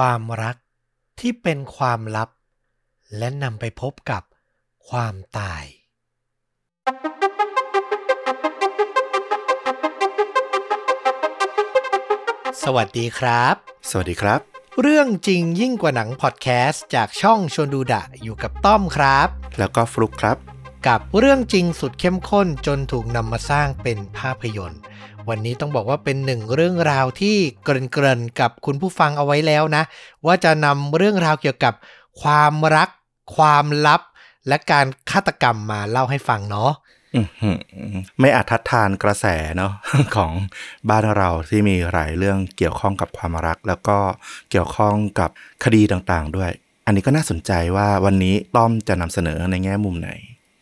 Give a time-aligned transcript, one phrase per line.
[0.00, 0.56] ความรัก
[1.20, 2.28] ที่เป็นความลับ
[3.16, 4.22] และนำไปพบกับ
[4.88, 5.64] ความตาย
[12.62, 13.54] สวัสดีครับ
[13.90, 14.40] สวัสดีครับ
[14.80, 20.36] เรื่องจริงยิ่งกว่าหนังพอดแคสต์จากช่องชวนดูดะอยู่กับต้อมครับ แล้วก็ฟลุกครับ
[20.88, 24.80] กับเรื่องจริงสุดเข้มข้นจนถูกนำมาสร้างเป็นภาพยนตร์
[25.28, 29.82] วันนี้ต้องบอกว่าเป็นหนึ่งเรื่องราวที่เกริ่นๆกับคุณผู้ฟังเอาไว้แล้วนะ
[30.26, 31.74] ว่าจะนำเรื่องราวเกี่ยวกับ
[32.22, 32.88] ความรัก
[33.36, 34.00] ความลับ
[34.48, 36.70] และการฆาตกรรมมาเล่าให้ฟังเนาะ
[38.20, 39.72] ไม่อาจทัดทานกระแสเนาะ
[40.16, 40.32] ของ
[40.88, 43.98] บ้านเราที่มีหลายเรื่องเกี่ยวข้องกับความรัก แล้วก็
[44.50, 45.30] เกี่ยวข้องกับ
[45.64, 46.50] คดีต่างๆ ด้วย
[46.86, 50.10] อันนี้ก็น่าสนใจว่าวันนี้ต้อมจะนำเสนอในแง่มุมไหน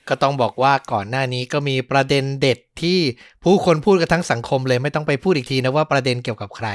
[0.08, 2.98] ก็ต้องบอกว่าก่อนหน้านี้ก็มีประเด็นเด็ดที่
[3.44, 6.68] ผู้คนพูดกันทั้งสังคมเลยไม่ต้องไปพูดอีกทีนะว่าประเด็นเกี่ยวกับใคร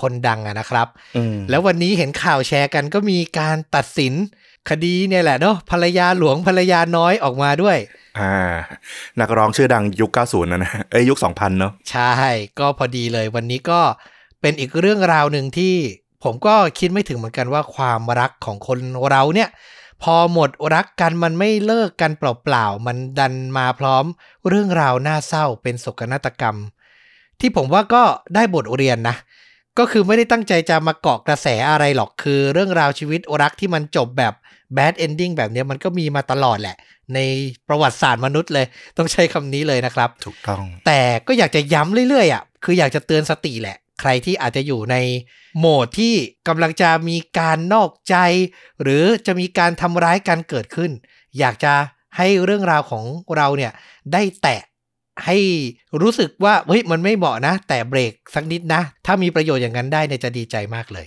[0.00, 4.14] คนดังอะนะครับอืมแล้ววันนี้เห็นข่าวแชร์กันก็มีการตัดสิน
[4.70, 7.78] คดีเนี่ยแหละเนาะภรรยาหลวงภรรยาน้อยออกมาด้วย
[8.18, 8.34] อ่า
[9.20, 12.12] นักร้องชื่อดังยุค 90 นะนะเอ้ยยุค 2000 เนาะใช่
[12.58, 13.80] ก็พอดีเลยวันนี้ก็
[14.40, 15.74] เป็นอีกเรื่องราวหนึ่งที่
[16.24, 18.78] ผมก็คิดไม่ถึงเหมือนกันว่าความรักของคน
[19.10, 19.48] เราเนี่ย
[20.02, 24.04] พอหมดรักกันมันไม่เลิกกันเปล่าๆ มันดันมาพร้อม
[24.48, 26.56] เรื่องราวน่าเศร้าเป็นโศกนาฏกรรม
[27.40, 28.02] ที่ผมว่าก็
[28.34, 29.16] ได้บทเรียนนะ
[29.78, 34.34] ก็คือไม่ได้ตั้งใจจะมาเกาะกระแสอะไรหรอกคือเรื่องราวชีวิตรักที่มันจบแบบ
[34.76, 36.76] bad ending แบบเนี้ยมันก็มีมาตลอดแหละ
[37.14, 37.18] ใน
[37.68, 44.96] ประวัติศาสตร์มนุษย์เลย ต้องใช้คำนี้เลยนะครับ ถูกต้อง แต่ก็อยากจะย้ำเรื่อยๆอะคืออยากจะเตือนสติแหละ ใครที่อาจจะอยู่ใน
[45.58, 46.14] โหมดที่
[46.48, 48.16] กำลังจะมีการนอกใจ
[48.82, 50.90] หรือจะมีการทำร้ายกันเกิดขึ้น
[51.38, 51.74] อยากจะ
[52.16, 53.04] ให้เรื่องราวของ
[53.36, 53.72] เราเนี่ย
[54.12, 54.62] ได้แตะ
[55.26, 55.38] ให้
[56.00, 61.06] รู้สึกว่าเฮ้ยมันไม่เหมาะนะ แต่เบรกสักนิดนะ ถ้ามีประโยชน์อย่างนั้นได้เนี่ยจะดีใจมากเลย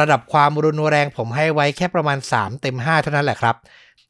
[0.00, 3.56] ระดับความรุนแรงผมให้ไว้แค่ประมาณ 3 เต็ม 5 เท่านั้นแหละครับ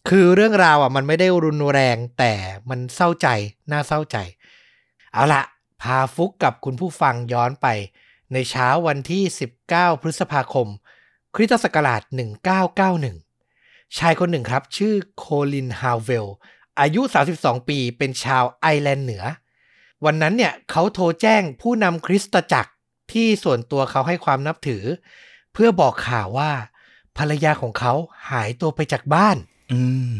[0.09, 2.33] คือเรื่องราวอะมันไม่ได้รุนแรงแต่
[2.71, 3.28] มันเศร้าใจ
[3.72, 4.17] น่าเศร้าใจ
[5.12, 5.43] เอาละ
[5.84, 7.67] พาฟุกกับคุณผู้ฟังย้อนไป
[8.33, 9.22] ในเช้าวันที่
[9.65, 10.69] 19 พฤษภาคม
[11.34, 12.03] คริสตศักราช
[13.21, 16.27] 1991 ชายคนหนึ่งครับ ชื่อโคลินฮาวเวล
[16.81, 17.00] อายุ
[17.37, 19.25] 32 ปีเป็นชาวไอร์แลนด์เหนือ
[20.05, 22.73] วันนั้นเนี่ยเขาโทรแจ้งผู้นำคริสตจักร
[23.12, 24.84] ที่ส่วนตัวเขาให้ความนับถือ
[25.53, 26.50] เพื่อบอกข่าวว่า
[27.17, 27.93] ภรรยาของเขา
[28.31, 29.37] หายตัวไปจากบ้าน
[29.73, 29.81] อื
[30.11, 30.15] ม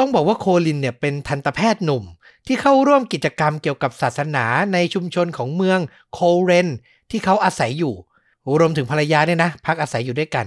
[0.00, 2.04] ต้องบอกว่าโคลินเนี่ยเป็นทันตแพทย์หนุ่ม
[2.46, 5.78] ที่เข้าร่วมกิจกรรมเกี่ยวกับศาสนาในชุมชนของเมือง
[6.12, 6.68] โคเรน
[7.10, 7.94] ที่เขาอาศัยอยู่
[8.60, 10.46] รวมถึงภรรยาเนี่ยนะ พักอาศัยอยู่ด้วยกัน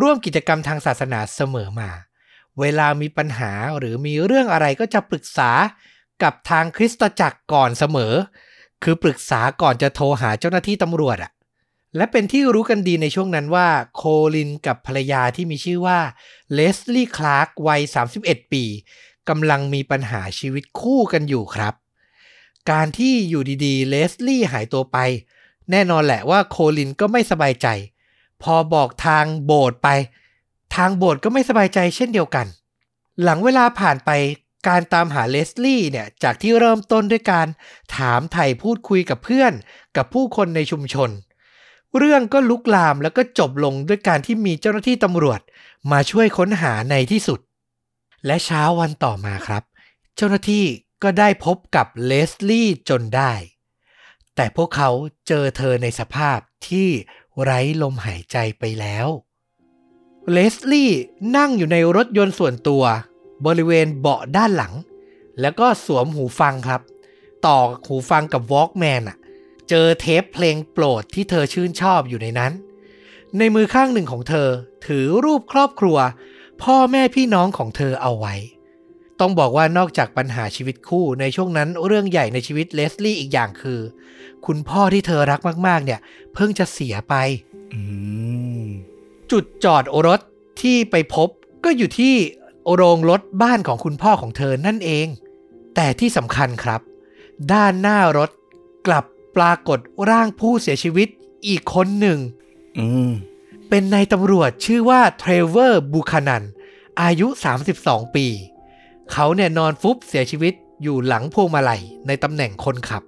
[0.00, 1.90] ร่วมกิจกรรมทางศาสนาเสมอมา
[2.60, 5.50] เวลามีปัญหาหรือมีเรื่องอะไรก็จะปรึกษา
[6.22, 8.14] กับทางคริสตจักรก่อนเสมอ
[8.82, 11.32] คือปรึกษาก่อนจะโทรหาเจ้าหน้าที่ตำรวจอะ
[11.96, 14.02] และเป็นที่รู้กันดีในช่วงนั้นว่าโค
[14.34, 15.98] ลินกับภรรยาที่มีชื่อว่า
[16.52, 17.80] เลสลี่คลาร์กวัย
[18.16, 18.64] 31 ปี
[19.28, 21.74] กำลังมีปัญหาชีวิตคู่กันอยู่ครับ
[22.70, 24.98] การที่อยู่ดีๆเลสลี่หายตัวไป
[25.70, 27.66] แน่นอนแหละว่าโคลินก็ไม่สบายใจ
[28.42, 29.88] พอบอกทางโบสถ์ไป
[30.76, 32.46] ทางโบสถ์ก็ไม่สบายใจเช่นเดียวกัน
[33.22, 34.10] หลังเวลาผ่านไป
[34.68, 37.46] การตามหาเลสลี่เนี่ยจากที่เริ่มต้นด้วยการ
[37.96, 39.52] ถามไถ่พูดคุยกับเพื่อน
[39.96, 41.10] กับผู้คนในชุมชน
[41.98, 45.40] เรื่องก็ลุกลามแล้วก็จบลงด้วยการที่มีเจ้าหน้าที่ตำรวจ
[45.92, 47.40] มาช่วยค้นหาในที่สุด
[48.26, 49.62] และเช้าวันต่อมาครับ
[50.16, 50.64] เจ้าหน้าที่
[51.02, 53.32] ก็ได้พบกับเลสลี่จนได้
[54.34, 54.90] แต่พวกเขา
[55.28, 56.88] เจอเธอในสภาพที่
[57.42, 59.06] ไร้ลมหายใจไปแล้ว
[60.30, 60.90] เลสลี่
[61.36, 62.84] นั่งอยู่ในรถยนต์ส่วนตัว
[63.46, 64.74] บริเวณเบาะด้านหลัง
[65.40, 66.80] แล้วก็สวมหูฟังครับ
[67.46, 69.16] ต่อหูฟังกับวอล์กแมนอะ
[69.72, 72.52] เจอเทปเพลงโปรดที่เธอชื่นชอบอยู่ในนั้น
[73.38, 74.48] ในมือข้างหนึ่งของเธอ
[74.86, 75.98] ถือรูปครอบครัว
[76.62, 78.34] พ่อแม่พี่น้องของเธอเอาไว้
[79.20, 83.80] ต้องบอกว่านอกจากปัญหาชีวิตคู่ในช่วงนั้นเรื่องใหญ่ในชีวิตเลสลี่อีกอย่างคือ
[84.46, 86.00] คุณพ่อที่เธอรักมาก ๆ เนี่ย
[86.34, 87.14] เพิ่งจะเสียไป
[89.30, 90.20] จุดจอดอรถ
[90.62, 91.28] ที่ไปพบ
[91.64, 92.14] ก็อยู่ที่
[92.74, 95.06] โรงรถบ้านของคุณพ่อของเธอนั่นเอง
[95.74, 96.80] แต่ที่สำคัญครับ
[97.52, 98.30] ด้านหน้ารถ
[98.86, 99.04] กลับ
[99.36, 99.78] ปรากฏ
[100.10, 101.08] ร่างผู้เสียชีวิต
[101.46, 102.18] อีกคนหนึ่ง
[102.78, 103.10] อืม
[103.68, 106.42] เป็นนายตำรวจชื่อว่าเทรเวอร์บูคานัน
[107.02, 107.26] อายุ
[107.70, 108.26] 32 ปี
[109.12, 113.02] เขาเนี่ยนอนฟุบเสียชีวิตอยู่หลังพวงมาลัยในตำแหน่งคนขับ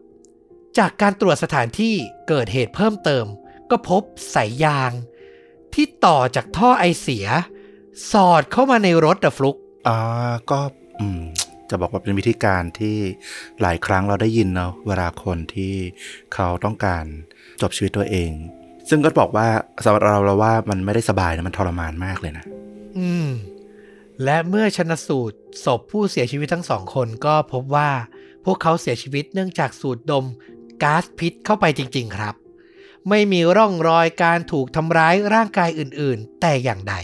[0.78, 1.94] จากการตรวจสถานที่
[2.28, 3.24] เกิดเหตุเพิ่มเติม
[3.70, 4.02] ก็พบ
[4.34, 4.92] สายยาง
[5.74, 7.26] ที่ต่อจากท่อไอเสีย
[8.12, 9.56] สอดเข้ามาในรถอะฟลุก
[9.88, 9.98] อ่า
[10.50, 10.60] ก็
[11.00, 11.22] อืม
[11.72, 12.96] จะบอกว่าเป็นวิธีการที่
[13.60, 15.74] หลายครั้งเราได้ยินเนาะเวลาคนที่
[16.34, 17.04] เขาต้องการ
[17.60, 18.30] จบชีวิตตัวเอง
[18.88, 19.48] ซึ่งก็บอกว่า
[19.84, 22.44] สำหรับเราเราว่ามันไม่ได้สบายนะมันทรมานมากเลยนะ
[22.98, 23.28] อืม
[24.24, 27.90] และเมื่อชนสูตรศพผู้เสียชีวิตทั้งสองคนก็พบว่า
[28.44, 30.24] พวกเขาเสียชีวิตเนื่องจากสูดดม
[30.82, 32.34] ก๊าซพิษเข้าไปจริง ๆ ครับ
[33.08, 36.94] ไม่มีร่องรอยการถูกทำร้ายร่างกายอื่น ๆ แต่อย่างใด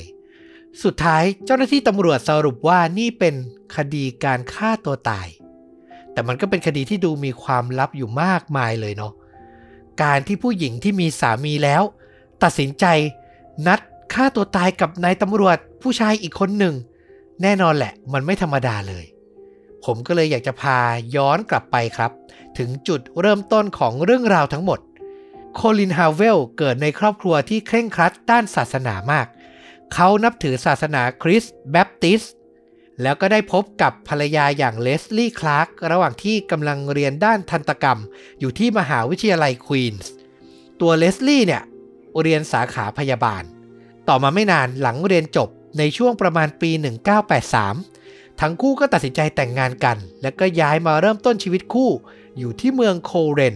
[0.82, 3.34] สุดท้ายเจ้าหน้าที่ตำรวจสรุปว่านี่เป็น
[3.76, 5.28] คดีการฆ่าตัวตาย
[6.12, 9.12] แต่มันก็เป็นคดีที่ดูมีความลับอยู่มากมายเลยเนาะ
[10.02, 11.82] การที่ผู้หญิงที่มีสามีแล้ว
[12.42, 12.84] ตัดสินใจ
[13.66, 13.80] นัด
[14.14, 16.74] ฆ่าตัวตายกับนายตำรวจผู้ชายอีกคนหนึ่ง
[17.42, 19.04] แน่นอนแหละ มันไม่ธรรมดาเลย
[19.84, 20.78] ผมก็เลยอยากจะพา
[21.16, 22.10] ย้อนกลับไปครับ
[22.58, 24.78] ถึงจุดเริ่มต้นของเรื่องราวทั้งหมด
[25.54, 29.26] โคลินฮาวเวลเกิดในครอบครัวที่เคร่งครัดด้านศาสนามาก
[29.94, 32.34] เขานับถือศาสนาคริสต์แบปติสต์
[33.02, 38.00] แล้วก็ได้พบกับภรรยาอย่างเลสลี่คลาร์กระหว่างที่กำลังเรียนด้านทันตกรรม
[38.40, 40.10] อยู่ที่มหาวิทยาลัยควีนส์
[40.80, 41.62] ตัวเลสลี่เนี่ย
[42.20, 43.42] เรียนสาขาพยาบาล
[44.08, 45.48] ต่อมาไม่นานหลังเรียนจบ
[45.78, 46.70] ในช่วงประมาณปี
[47.56, 51.90] 1983 ทั้งคู่ก็ตัดสินใจแต่งงานกัน แล้วก็ย้ายมาเริ่มต้นชีวิตคู่
[52.38, 53.54] อยู่ที่เมืองโคเรน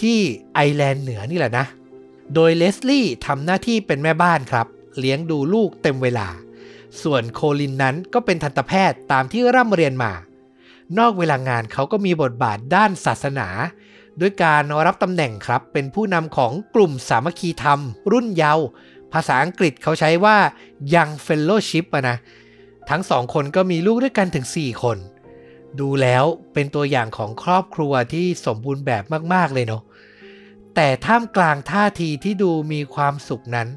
[0.00, 0.18] ที่
[0.54, 1.66] ไอร์แลนด์เหนือนี่แหละนะ
[2.34, 4.66] โดยเลสลี่ทำหน้าที่เป็นแม่บ้านครับ
[4.98, 6.28] เลี้ยงดูลูกเต็มเวลา
[7.02, 10.12] ส่วนโคลินนั้นก็เป็นทันตแพทย์ตามที่ร่ำเรียนมา
[10.98, 13.48] นอกเวลางานเขาก็มีบทบาทด้านศาสนา
[14.20, 17.80] ด้วยการรับตำแหน่งครับเป็นผู้นำของกลุ่มสามัคคีธรรม
[18.12, 18.64] รุ่นเยาว์
[19.12, 20.36] ภาษาอังกฤษเขาใช้ว่า
[20.92, 22.16] Young Fellowship ะนะ
[22.90, 24.98] ทั้งสองคนก็มีลูกด้วยกันถึง 4 คน
[25.80, 29.04] ดูแล้วเป็นตัวอย่างของครอบครัวที่สมบูรณ์แบบ
[29.34, 29.82] มาก ๆ เลยเนาะ
[30.74, 33.68] แต่ท่ามกลางท่าทีที่ดูมีความสุขนั้น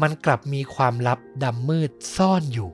[0.00, 2.70] มันกลับมีความลับดำมืดซ่อนอยู่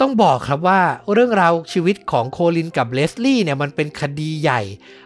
[0.00, 0.82] ต้องบอกครับว่า
[1.12, 4.60] เรื่องราวชีวิตของโคลินกับเลสลี่เนี่ยมันเป็นคดีใหญ่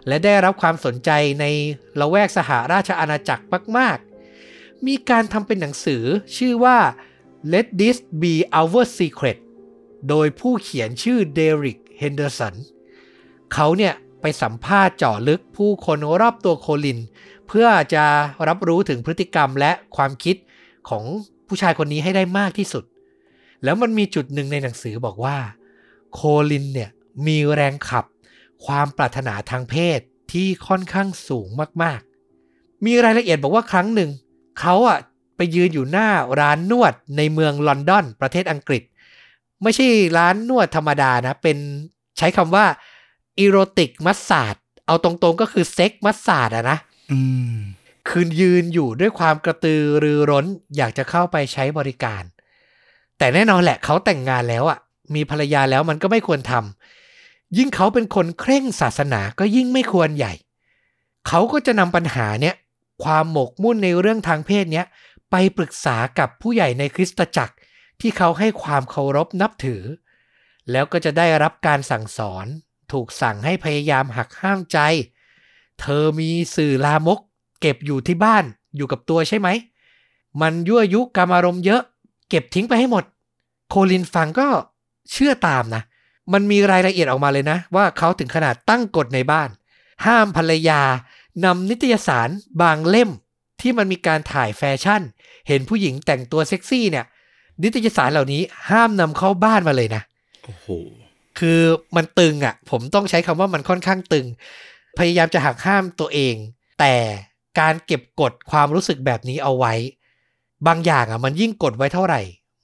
[0.06, 1.44] และได้รับความสนใจใน
[2.00, 3.44] ละแวกสหราชอาณาจักร
[3.76, 3.98] มาก
[4.42, 6.02] ๆ มีการทำเป็นหนังสือ
[6.36, 6.78] ชื่อว่า
[7.52, 9.38] Let This Be Our Secret
[10.08, 12.54] โดยผู้เขียนชื่อเดริกเฮนเดอร์สัน
[13.52, 16.98] เขาเนี่ยไปสัมภาษณ์เจาะลึกผู้คนรอบตัวโคลิน
[17.48, 18.04] เพื่อจะ
[18.48, 20.36] รับรู้ถึงพฤติกรรมและความคิด
[20.90, 21.04] ของ
[21.48, 22.84] ผู้ชายคนนี้ให้ได้มากที่สุด
[23.64, 25.36] แล้วมันมีจุดหนึ่งในหนังสือบอกว่า
[26.12, 26.20] โค
[26.50, 26.90] ลินเนี่ย
[27.26, 28.04] มีแรงขับ
[28.64, 30.00] ความปรารถนาทางเพศ
[30.32, 31.48] ที่ค่อนข้างสูง
[31.82, 34.10] มากๆ มีรายละเอียดบอกว่าครั้งหนึ่ง
[34.60, 34.98] เขาอะ
[35.36, 36.08] ไปยืนอยู่หน้า
[36.40, 38.82] ร้านนวดในเมืองลอนดอน ประเทศอังกฤษ
[39.62, 39.86] ไม่ใช่
[40.18, 41.56] ร้านนวดธรรมดานะ เป็น
[42.18, 42.64] ใช้คำว่า
[43.38, 46.78] อีโรติกมัสซาดเอาตรงๆก็คือเซ็กมัสซาดอะนะ
[48.10, 50.46] คืนยืนอยู่ด้วยความกระตือรือร้น
[50.76, 52.22] อยากจะเข้าไปใช้บริการ
[53.18, 54.78] แต่แน่นอนแหละเขาแต่งงานแล้วอะ
[55.14, 60.34] มีภรรยาแล้วมันก็ไม่ควรทำยิ่งเขาเป็นคนเคร่งศาสนาก็ยิ่งไม่ควรใหญ่
[61.28, 62.54] เขาก็จะนำปัญหาเนี้ย
[63.04, 64.86] ความหมกมุ่นในเรื่องทางเพศเนี้ย
[65.30, 67.54] ไปปรึกษากับผู้ใหญ่ในคริสตจักร
[68.00, 69.82] ที่เขาให้ความเคารพนับถือ
[70.70, 72.46] แล้วก็จะได้รับการสั่งสอน
[72.92, 74.78] ถูกสั่งให้พยายามหักห้ามใจ
[75.80, 77.20] เธอมีสื่อลามก
[77.60, 78.44] เก็บอยู่ที่บ้าน
[78.76, 79.48] อยู่กับตัวใช่ไหม
[80.40, 81.82] มันยั่วยุกามารมณ์เยอะ
[82.28, 83.04] เก็บทิ้งไปให้หมด
[83.68, 84.48] โคลินฟังก็
[85.12, 85.82] เชื่อตามนะ
[86.32, 89.48] มันมีรายละเอียดออกมาเลยนะ ว่าเขาถึงขนาดตั้งกฎในบ้าน
[90.06, 90.80] ห้ามภรรยา
[91.44, 92.28] นำนิตยสาร
[92.62, 93.10] บางเล่ม
[93.60, 95.02] ที่มันมีการถ่ายแฟชั่น
[95.48, 97.04] เห็นผู้หญิงแต่งตัวเซ็กซี่เนี่ย
[97.62, 100.02] นิตยสารเหล่านี้ห้ามนำเข้าบ้านมาเลยนะ
[100.44, 100.66] โอ้โห
[101.38, 101.60] คือ
[101.96, 104.26] มันตึงอะ ผมต้องใช้คำว่ามันค่อนข้างตึง
[104.98, 106.34] พยายามจะหักห้ามตัวเอง
[106.80, 106.94] แต่
[107.58, 109.74] การเก็บกดความรู้สึกแบบนี้เอาไว้
[110.66, 112.20] บางอย่างอะมันยิ่งกดไว้เท่าไหร่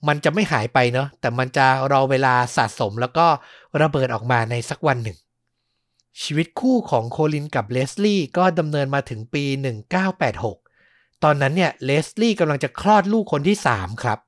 [0.09, 3.27] มันจะไม่หายไปเนาะแต่มันจะรอเวลาสะสมแล้วก็
[3.81, 5.19] ระเบิดออกมาในสักวันหนึ่ง
[6.23, 9.45] ชีวิตคู่ของโคลินกับเลสลี่ก็ดำเนินมาถึงปี
[10.55, 14.19] 1986 ตอนนั้นเนี่ยเลสลี่กำลังจะคลอดลูกคนที่ 3 ครับ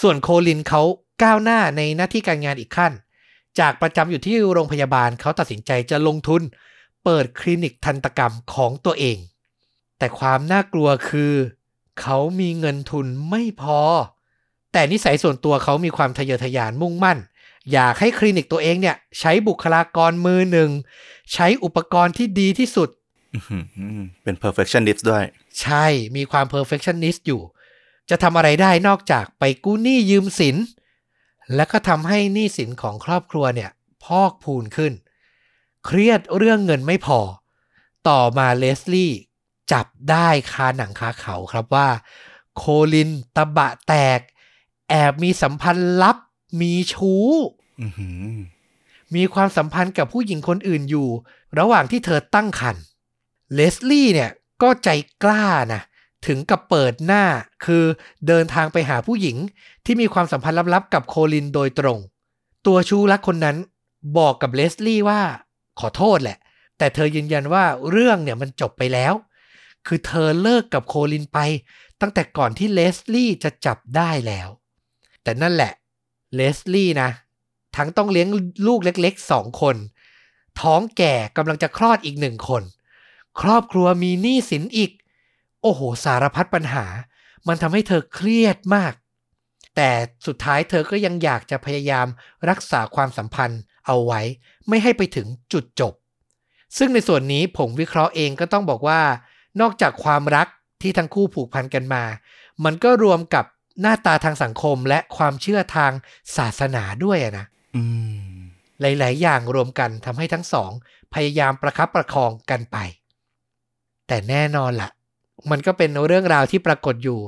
[0.00, 0.82] ส่วนโคลินเขา
[1.22, 2.92] ก้าวหน้าในหน้าที่การงานอีกขั้น
[3.58, 6.42] จากประจำอยู่ที่โรงพยาบาลเขาตัดสินใจจะลงทุน
[7.04, 9.18] เปิดคลินิกทันตกรรมของตัวเอง
[9.98, 11.32] แต่ความน่ากลัวคือ
[12.00, 13.80] เขามีเงินทุนไม่พอ
[14.72, 17.18] แต่นิสัยส่วนตัวเขามีความทะเยอทะยานมุ่งมั่น
[17.72, 20.70] อยากให้คลินิกตัวเองเนี่ย ใช้บุคลากรมือหนึ่ง
[21.32, 22.88] ใช้อุปกรณ์ที่ดีที่สุด
[23.34, 23.58] อื้อหื
[23.96, 25.24] อเป็น perfectionist ด้วย
[25.60, 25.86] ใช่
[26.16, 27.40] มีความ perfectionist อยู่
[28.10, 30.56] จะทำอะไรได้นอกจากไปกู้หนี้ยืมสิน
[31.54, 33.70] และก็ทำให้หนี้สินของครอบครัวเนี่ย
[34.04, 34.92] พอกพูนขึ้น
[35.84, 37.20] เครียดเรื่องเงินไม่พอ
[38.08, 39.12] ต่อมาเลสลี่
[39.72, 41.88] จับได้คาหนังคาเขาครับว่า
[42.56, 44.20] โคลินตะบะแตก
[44.90, 46.16] แอบมีสัมพันธ์ลับ
[46.60, 47.26] มีชู้
[47.80, 48.26] อือหือ
[49.14, 51.08] มีความสัมพันธ์กับผู้หญิงคนอื่นอยู่
[51.58, 52.82] ระหว่างที่เธอตั้งครรภ์
[53.54, 54.30] เลสลี่เนี่ย
[54.62, 54.88] ก็ใจ
[55.22, 55.82] กล้านะ
[56.26, 57.24] ถึงกับเปิดหน้า
[57.64, 57.84] คือ
[58.26, 59.36] เดินทางไปหาผู้หญิง
[59.84, 61.98] ที่มีความสัมพันธ์ลับๆกับโคลินโดยตรง
[62.66, 63.56] ตัวชูรักคนนั้น
[64.18, 65.20] บอกกับเลสลี่ว่า
[65.80, 66.38] ขอโทษแหละ
[66.78, 69.14] แต่เธอยืนยันว่าเรื่องเนี่ยมันจบไปแล้ว
[69.86, 71.38] คือเธอเลิกกับโคลินไป
[72.00, 74.48] ตั้งแต่ก่อนที่เลสลี่จะจับได้แล้ว
[75.22, 75.72] แต่นั่นแหละ
[76.34, 77.10] เลสลี่นะ
[77.76, 78.28] ทั้งต้องเลี้ยง
[78.66, 79.76] ลูกเล็กๆสองคน
[80.60, 82.62] ท้องแก่กำลังจะคลอดอีกหนึ่งคน
[83.40, 84.90] ครอบครัวมีหนี้สินอีก
[85.62, 86.86] โอ้โห สารพัดปัญหา
[87.48, 88.92] มันทำให้เธอเครียดมาก
[89.76, 89.90] แต่
[90.26, 92.06] สุดท้ายเธอก็ยังอยากจะพยายาม
[92.48, 94.20] รักษาความสัมพันธ์เอาไว้
[94.68, 95.94] ไม่ให้ไปถึงจุดจบ
[96.78, 99.00] ซึ่งในส่วนนี้ผมวิเคราะห์เองก็ต้องบอกว่า
[99.60, 100.48] นอกจากความรัก
[100.82, 102.04] ที่ทั้งคู่ผูกพันกันมา
[102.64, 103.44] มันก็รวมกับ
[103.80, 105.92] หน้าตาทางสังคมและความเชื่อทาง
[106.36, 107.46] ศาสนาด้วยอะนะ
[107.76, 107.82] อื
[108.36, 108.38] ม
[108.80, 110.70] หลาย ๆ อย่างรวมกันทำให้ทั้งสอง
[111.14, 112.76] พยายามประคับประคองกันไป
[114.06, 114.90] แต่แน่นอนละ่ะ
[115.50, 117.20] มันก็เป็นเรื่องราวที่ปรากฏอยู่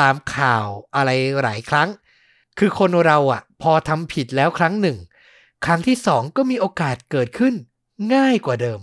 [0.00, 1.10] ตามข่าวอะไร
[1.42, 1.88] หลายครั้ง
[2.58, 4.98] คือคนเราอะ่ะ พอทำผิดแล้วครั้งหนึ่ง
[5.64, 7.54] ครั้งที่สองก็มีโอกาสเกิดขึ้น
[8.14, 8.80] ง่ายกว่าเดิม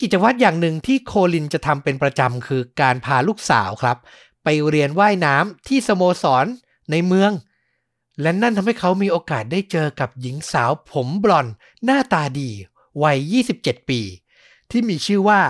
[0.00, 3.96] กิจวัตรอย่างหนึ่งที่โคลินจะทำเป็นประจำคือการพาลูกสาวครับ
[4.44, 6.46] ไปเรียนว่ายน้ำที่สโมสร
[6.90, 7.32] ในเมือง
[8.20, 11.54] และนั่นทำให้เขามีโอกาสได้เจอกับหญิงสาวผมบลอนด์
[11.84, 12.50] หน้าตาดี
[13.02, 13.18] วัย
[13.56, 14.00] 27 ปี
[14.70, 15.40] ที่มีชื่อว่า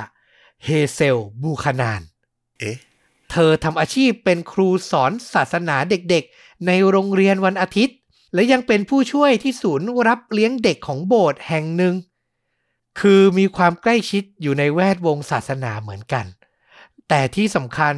[0.64, 2.02] เฮเซลบูคานาน
[2.59, 2.76] เอ๊ะ
[3.30, 7.97] เธอทำอาชีพเป็นครูสอนศาสนาเด็กๆ ในโรงเรียนวันอาทิตย์
[8.35, 11.95] และยังเป็นผู้ช่วยที่ศูนย์รับเลี้ยงเด็กของโบสถ์แห่งหนึ่ง
[13.00, 16.26] คือมีความใกล้ชิดอยู่ในแวดวงศาสนาเหมือนกัน
[17.09, 17.95] แต่ที่สำคัญ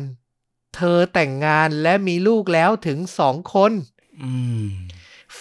[0.77, 3.73] เธอแต่งงานและมีลูกแล้วถึงสองคน
[4.23, 4.33] อื
[4.65, 4.67] ม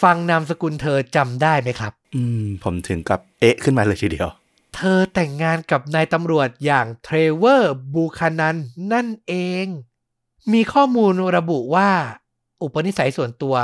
[0.01, 4.30] ฟังนามสกุลเธอจำได้ไหมครับ อืม ผมถึงกับเอ๊ะขึ้นมาเลยทีเดียว
[4.75, 8.58] เธอแต่งงานกับนายตำรวจอย่างเทรเวอร์บูคานัน
[8.94, 9.65] นั่นเอง
[10.53, 11.89] มีข้อมูลระบุว่า
[12.62, 13.56] อุปนิสัยส่วนตัว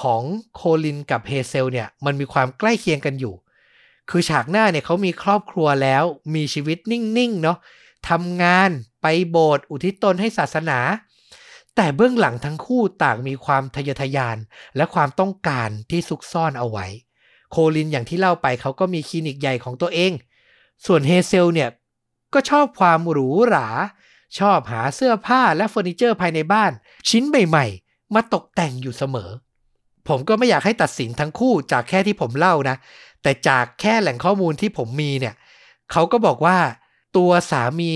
[0.00, 0.22] ของ
[0.54, 3.34] โคลินกับเฮเซลเนี่ย มันมีความใกล้เคียงกันอยู่
[4.10, 6.04] คือฉากหน้าเนี่ยเขามีครอบครัวแล้ว
[6.34, 7.58] มีชีวิตนิ่ง ๆ เนาะ
[8.08, 8.70] ทำงาน
[9.02, 10.78] ไปโบสถ์อุทิศตนให้ศาสนา
[11.76, 14.36] แต่เบื้องหลังทั้งคู่ต่างมีความทะเยอทะยาน
[14.76, 16.86] และความต้องการที่ซุกซ่อนเอาไว้
[17.50, 20.12] โคลินอย่างที่เล่าไปเขาก็มีคลินิกใหญ่ของตัวเอง
[20.86, 21.70] ส่วนเฮเซลเนี่ย
[22.34, 23.68] ก็ชอบความหรูหรา
[24.38, 26.72] ชอบหาเสื้อผ้าและเฟอร์นิเจอร์ภายในบ้าน
[27.08, 29.30] ชิ้นใหม่ๆ มาตกแต่งอยู่เสมอ
[30.08, 32.76] ผมก็ไม่อยากให้ตัดสินทั้งคู่จากแค่ที่ผมเล่านะ
[33.22, 35.34] แต่จากแค่แหล่งข้อมูลที่ผมมีเนี่ย
[35.92, 36.58] เขาก็บอกว่า
[37.16, 37.92] ตัวสามี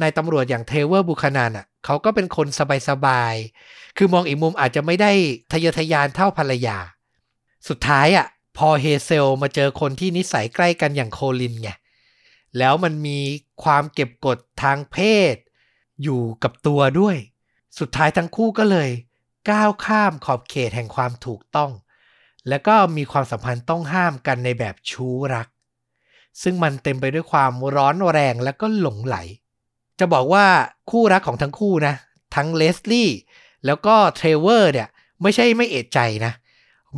[0.00, 2.46] นายตำรวจอย่างเทเวอร์บุคานานอะเขาก็เป็นคน
[2.88, 5.12] สบายๆ คือมองอีกมุมอาจจะไม่ได้
[5.52, 6.78] ทะเยอทะยานเท่าภรรยา
[7.68, 8.26] สุดท้ายอะ
[8.56, 11.70] พอเฮเซลมาเจอคนที่นิสัยใกล้กันอย่างโคลินไง
[12.58, 13.18] แล้วมันมี
[13.64, 14.98] ความเก็บกดทางเพ
[15.34, 15.36] ศ
[16.02, 17.16] อยู่กับตัวด้วย
[17.78, 18.90] สุดท้ายทั้งคู่ก็เลย
[19.50, 21.70] ก้าวข้ามขอบเขตแห่งความถูกต้อง
[22.48, 25.48] แล้วก็มีความสัมพันธ์ต้องห้ามกันในแบบชู้รัก
[26.42, 29.16] ซึ่งมันเต็มไปด้วยความร้อนแรงและก็หลงใหล
[29.98, 30.46] จะบอกว่า
[30.90, 31.94] คู่รักของทั้งคู่นะ
[32.34, 33.10] ทั้งเลสลี่
[33.66, 34.88] แล้วก็เทรเวอร์เนี่ย
[35.22, 36.32] ไม่ใช่ไม่เอะใจนะ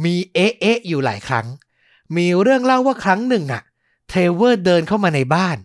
[0.05, 1.47] มีเอ๊ะเอ๊ะอยู่หลายครั้ง
[2.17, 3.63] มีเรื่องเล่าว่าครั้งหนึ่งอะ
[4.09, 5.57] เทรเวอร์เดินเข้ามาในบ้าน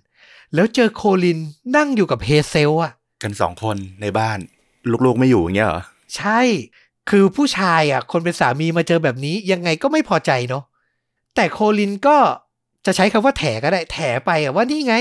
[0.53, 1.39] แล้วเจอโคลิน
[1.75, 2.91] นั่งอยู่กับเฮเซลอะ
[3.23, 4.39] กันสองคนในบ้าน
[5.05, 5.83] ลูกๆไม่อยู่อย่างเงี้ยเหรอ
[6.15, 6.41] ใช่
[7.15, 10.63] คือผู้ชายอะ คนเป็นสามีมาเจอแบบนี้ยังไงก็ไม่พอใจเนาะ
[11.35, 12.17] แต่โคลินก็
[12.85, 14.95] จะใช้คำว่าแถก็ได้ แถไปอะว่านี่ไง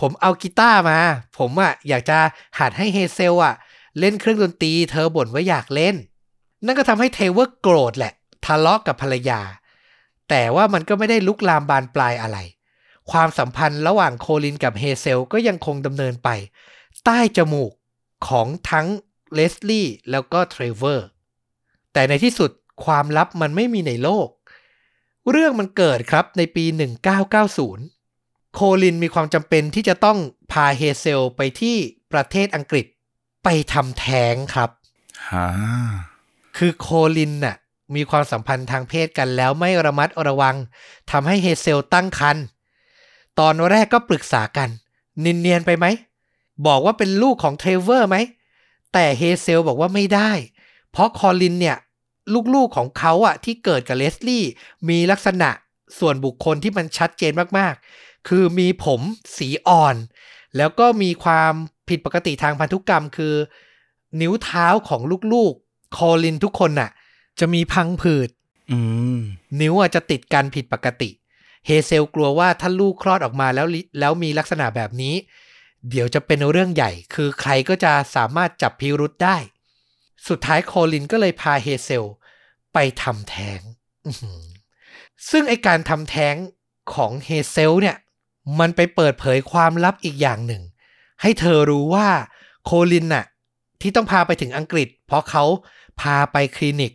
[0.00, 0.98] ผมเอากีตาร์มา
[1.38, 2.18] ผมอะอยากจะ
[2.58, 3.54] หัดให้เฮเซลอะ
[3.98, 5.94] เล่นเครื่องดนตรี เธอบ่นว่าอยากเล่น
[6.64, 8.12] นั่นก็ทำให้เทรเวอร์โกรธแหละ
[8.44, 9.40] ทะเลาะกับภรรยา
[10.28, 12.38] แต่ว่ามันก็ไม่ได้ลุกลามบานปลายอะไร
[13.10, 16.28] ความสัมพันธ์ระหว่างโคลินกับเฮเซลก็ยังคงดำเนินไป
[17.04, 17.72] ใต้จมูก
[18.28, 18.86] ของทั้ง
[19.34, 21.08] เลสลี่แล้วก็เทรเวอร์
[21.98, 22.50] แต่ในที่สุด
[22.84, 24.28] ความลับมันไม่มีในโลก
[25.30, 26.64] เรื่องมันเกิดครับในปี
[27.60, 30.18] 1990 โคลินมีความจำเป็นที่จะต้อง
[30.52, 31.76] พาเฮเซลไปที่
[32.12, 32.86] ประเทศอังกฤษ
[33.44, 34.70] ไปทำแท้งครับ
[35.30, 35.48] ฮะ
[36.56, 37.56] คือโคลินน่ะ
[37.94, 40.56] มีความสัมพันธ์ทางเพศกันแล้วไม่ระมัดระวัง
[41.10, 42.44] ทำให้เฮเซลตั้งครรภ์
[43.38, 44.68] ตอนแรกก็ปรึกษากัน
[45.24, 45.86] เนียนเนียนไปไหม
[46.66, 48.16] บอกว่าเป็นลูกของเทรเวอร์ไหม
[48.92, 50.30] แต่เฮเซลบอกว่าไม่ได้
[50.90, 51.76] เพราะโคลินเนี่ย
[52.54, 54.44] ลูกๆของเขาอะที่เกิดกับเลสลี่
[54.88, 55.50] มีลักษณะ
[55.98, 59.00] ส่วนบุคคลที่มันชัดเจนมากๆ คือมีผม
[59.36, 59.96] สีอ่อน
[60.56, 61.52] แล้วก็มีความ
[61.88, 63.34] ผิดปกติทางพันธุกรรม คือ
[64.20, 65.00] นิ้วเท้าของ
[65.32, 66.90] ลูกๆโคลินทุกคนน่ะ
[67.40, 68.28] จะมีพังผืด
[68.70, 68.78] อื
[69.16, 69.18] ม
[69.60, 71.10] นิ้วอาจจะติดกันผิดปกติ
[71.66, 75.14] เฮเซลกลัวว่าถ้าลูกคลอดออกมาแล้วลิแล้วมีลักษณะแบบนี้
[75.90, 79.36] เดี๋ยวจะเป็นเรื่องใหญ่ คือใครก็จะสามารถจับพิรุษได้
[80.28, 82.08] สุดท้ายโคลินก็เลยพาเฮเซล
[82.80, 83.60] ไปทำแท้ง
[84.06, 84.42] อื้อหือ
[85.30, 86.34] ซึ่งไอการทำแท้ง
[86.94, 87.96] ของเฮเซลเนี่ย
[88.60, 90.62] มันไปเปิดเผยความลับอีกอย่างหนึ่ง
[91.22, 92.08] ให้เธอรู้ว่า
[92.64, 93.26] โคลินน่ะ
[93.80, 95.44] ที่ต้องพาไปถึงอังกฤษ เพราะเขา
[96.00, 96.92] พาไปคลินิก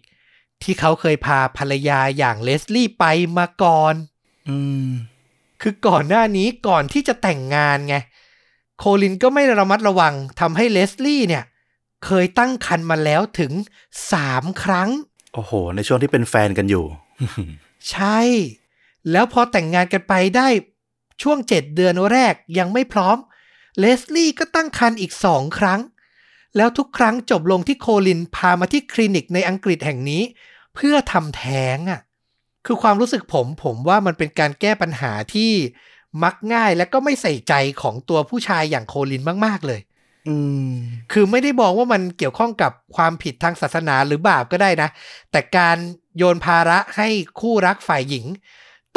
[0.63, 3.06] ที่เขาเคยพาภรรยาอย่างเลสลี่ไป
[3.38, 3.96] มาก่อน
[4.50, 4.90] อืม
[5.62, 7.96] คือก่อนหน้านี้ก่อนที่จะแต่งงานไง
[8.78, 11.44] โคลินก็ไม่ระมัดระวังทำให้เลสลี่เนี่ย
[12.06, 13.52] เคยตั้งครรภ์มาแล้วถึง
[14.12, 14.90] สามครั้ง
[15.34, 16.86] โอ้โห ในช่วงที่เป็นแฟนกันอยู่
[17.92, 18.20] ใช่
[19.12, 20.48] แล้วพอแต่งงานกันไปได้
[21.22, 23.18] ช่วงเจ็ดเดือนแรกยังไม่พร้อม
[23.80, 25.80] เลสลี่ก็ตั้งครรภ์อีกสองครั้ง
[26.58, 30.24] แล้วทุกครั้งจบลงที่โคลินพามาที่คลินิกในอังกฤษแห่งนี้
[30.75, 32.02] เพื่อทำแท้งอะ
[32.66, 35.52] คือความรู้สึกผมผมว่ามันเป็นการแก้ปัญหาที่
[36.24, 39.80] มักง่ายและก็ไม่ใส่ใจของตัวผู้ชายอย่างโคลินมาก ๆ เลย
[41.12, 44.89] คือไม่ได้มองว่ามันเกี่ยวข้องกับความผิดทางศาสนาหรือบาปก็ได้นะ
[45.32, 45.77] แต่การ
[46.18, 47.08] โยนภาระให้
[47.39, 48.25] คู่รักฝ่ายหญิง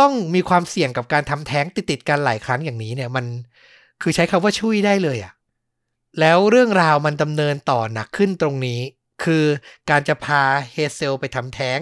[0.01, 3.27] ต้องมีความเสี่ยงกับการทำแท้งติดๆกันหลายครั้งอย่างนี้เนี่ย มัน
[4.03, 5.33] คือใช้คำว่าช่วยได้เลยอะ
[6.21, 8.81] แล้วเรื่องราวมันดำเนินต่อหนักขึ้นตรงนี้
[9.25, 9.45] คือ
[9.91, 10.43] การจะพา
[10.73, 11.79] เฮเซลไปทำแท้ง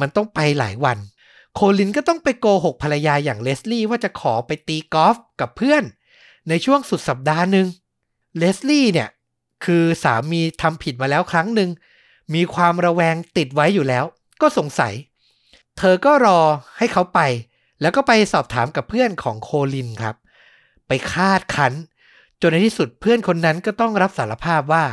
[0.00, 0.98] มันต้องไปหลายวัน
[1.54, 5.82] โคลินก็ต้องไปโกหกภรรยาอย่างเลสลี่ว่าจะขอไปตีกอล์ฟกับเพื่อน
[6.48, 7.66] ในช่วงสุดสัปดาห์หนึ่ง
[8.36, 9.08] เลสลี่เนี่ย
[9.64, 11.70] คือสามีทำผิดมาแล้วครั้งหนึ่ง
[12.34, 14.04] มีความระแวงติดไว้อยู่แล้ว
[14.40, 14.94] ก็สงสัย
[15.78, 16.40] เธอก็รอ
[16.78, 17.20] ให้เขาไป
[17.80, 20.16] แล้วก็ไปสอบถามกับเพื่อนของโคลินครับ
[20.88, 21.72] ไปคาดคัน
[22.40, 24.84] จนในที่สุดเพื่อนคนนั้นก็ต้องรับสารภาพว่า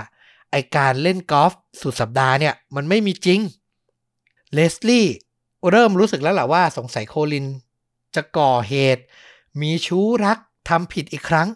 [0.51, 3.39] ไอการเล่นกอล์ฟสุดสัปดาห์เนี่ย มันไม่มีจริง
[4.53, 5.08] เลสลี่
[5.72, 7.46] เริ่มรู้สึกแล้วแหละว่าสงสัยโคลิน
[8.15, 9.03] จะก่อเหตุ
[9.62, 10.38] มีชู้รัก
[10.69, 11.48] ทำผิดอีกครั้ง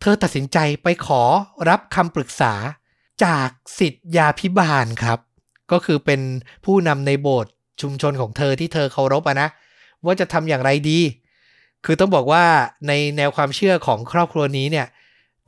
[0.00, 1.22] เธอตัดสินใจไปขอ
[1.68, 2.54] รับคำปรึกษา
[3.24, 3.48] จาก
[3.78, 5.18] สิทธยาพิบาลครับ
[5.72, 6.20] ก็คือเป็น
[6.64, 9.48] ผู้นำในโบสถ์ชุมชนของเธอที่เธอเคารพนะ
[10.04, 11.00] ว่าจะทำอย่างไรดี
[11.84, 12.44] คือต้องบอกว่า
[12.88, 14.86] ในแนวความเชื่อของครอบครัวนี้เนี่ย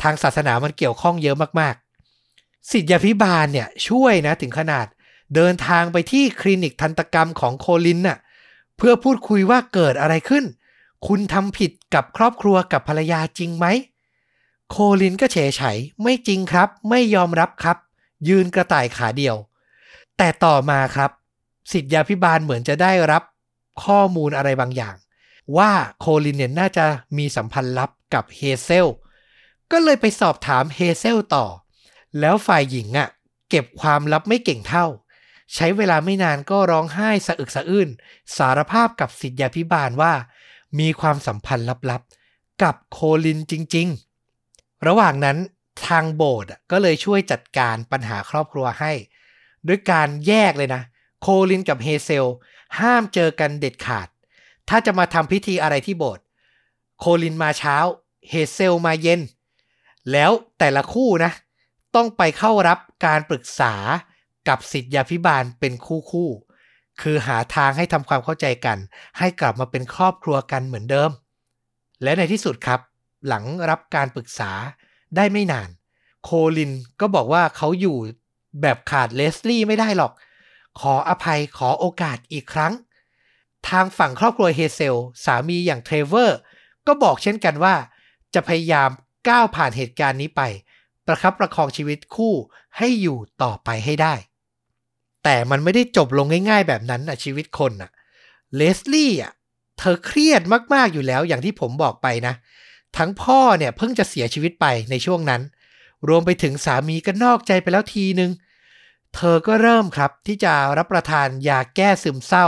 [0.02, 4.87] ทางศาสนามันเกี่ยวข้องเยอะมากๆ สิทธยาพิบาลเนี่ยช่วยนะถึงขนาด
[5.34, 8.18] เดินทางไปที่คลินิกทันตกรรมของโคลินน่ะ
[8.76, 10.44] เพื่อพูดคุยว่าเกิดอะไรขึ้น
[11.06, 13.66] คุณทำผิดกับครอบครัวกับภรรยาจริงไหม
[14.70, 17.76] โคลินก็เฉยเฉยไม่จริงครับ ไม่ยอมรับครับ
[18.28, 19.37] ยืนกระต่ายขาเดียว
[20.16, 21.11] แต่ต่อมาครับ
[21.72, 23.22] สิทธยาพิบาลเหมือนจะได้รับ
[23.85, 24.96] ข้อมูลอะไรบางอย่าง
[25.57, 26.87] ว่าโคลินเนี่ยน่าจะ
[27.18, 28.87] มีสัมพันธ์ลับกับเฮเซล
[29.70, 31.46] ก็เลยไปสอบถามเฮเซลต่อ
[32.20, 33.09] แล้วฝ่ายหญิงอะ่ะ
[33.50, 34.87] เก็บความลับไม่เก่งเท่า
[35.54, 37.88] ใช้เวลาไม่นานก็ร้องไห้สะอึกสะอื้น
[38.37, 40.12] สารภาพกับสิทธยาพิบาลว่า
[40.78, 44.08] มีความสัมพันธ์ลับๆ กับโคลินจริง ๆ
[44.86, 45.38] ระหว่างนั้น
[45.86, 48.92] ทางโบสถ์ก็เลยช่วยจัดการปัญหาครอบครัวให้
[49.68, 50.82] ด้วยการแยกเลยนะ
[51.20, 52.26] โคลินกับเฮเซล
[52.80, 54.08] ห้ามเจอกันเด็ดขาด
[54.68, 56.24] ถ้าจะมาทำพิธีอะไรที่โบสถ์
[56.98, 57.76] โคลินมาเช้า
[58.28, 59.20] เฮเซลมาเย็น
[60.12, 61.32] แล้วแต่ละคู่นะ
[61.94, 63.74] ต้องไปเข้ารับการปรึกษา
[64.48, 66.30] กับสิทธยาพิบาลเป็นคู่คู่
[67.00, 68.78] คือหาทางให้ทำความเข้าใจกัน
[69.18, 71.10] ให้กลับมาเป็นครอบครัวกันเหมือนเดิม
[72.02, 72.80] และในที่สุดครับ
[73.26, 74.52] หลังรับการปรึกษา
[75.16, 75.68] ได้ไม่นาน
[76.24, 77.96] โคลินก็บอกว่าเขาอยู่
[78.61, 80.12] แบบขาดเลสลี่ไม่ได้หรอก
[80.81, 82.72] ขออภัยขอโอกาสอีกครั้ง
[83.68, 86.38] ทางฝั่งครอบครัวเฮเซล สามีอย่างเทรเวอร์
[86.87, 87.74] ก็บอกเช่นกันว่า
[88.35, 88.90] จะพยายาม
[89.28, 90.42] ก้าวผ่านเหตุการณ์นี้ไป
[91.07, 92.35] ประคับประคองชีวิตคู่
[92.78, 94.14] ให้อยู่ต่อไปให้ได้
[95.24, 97.90] แต่มันไม่ได้จบลงง่าย ๆ แบบนั้นนะชีวิตคนนะ
[98.54, 99.33] เลสลี่อะ
[99.78, 100.42] เธอเครียด
[100.74, 102.35] มากๆอยู่แล้วอย่างที่ผมบอกไปนะ
[102.96, 105.42] ทั้งพ่อเนี่ยเพิ่งจะเสียชีวิตไปในช่วงนั้น
[106.09, 108.31] รวมไปถึงสามีก็นอกใจไปแล้วทีนึง
[109.14, 112.46] เธอก็เริ่มครับที่จะรับประทานยาแก้ซึมเศร้า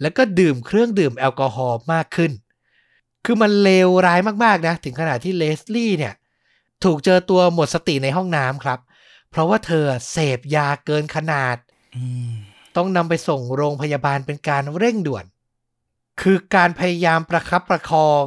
[0.00, 2.32] แล้วก็ดื่มเครื่องดื่มแอลกอฮอล์มากขึ้น
[3.24, 6.14] คือมันเลวร้ายมากๆนะ ถึงขนาดที่เลสลี่เนี่ย
[6.84, 8.78] ถูกเจอตัวหมดสติในห้องน้ำครับ
[9.30, 11.56] เพราะว่าเธอเสพยาเกินขนาด
[11.96, 12.32] อืม
[12.76, 15.24] ต้องนำไปส่งโรงพยาบาลเป็นการเร่งด่วน
[16.20, 18.24] คือการพยายามประคับประคอง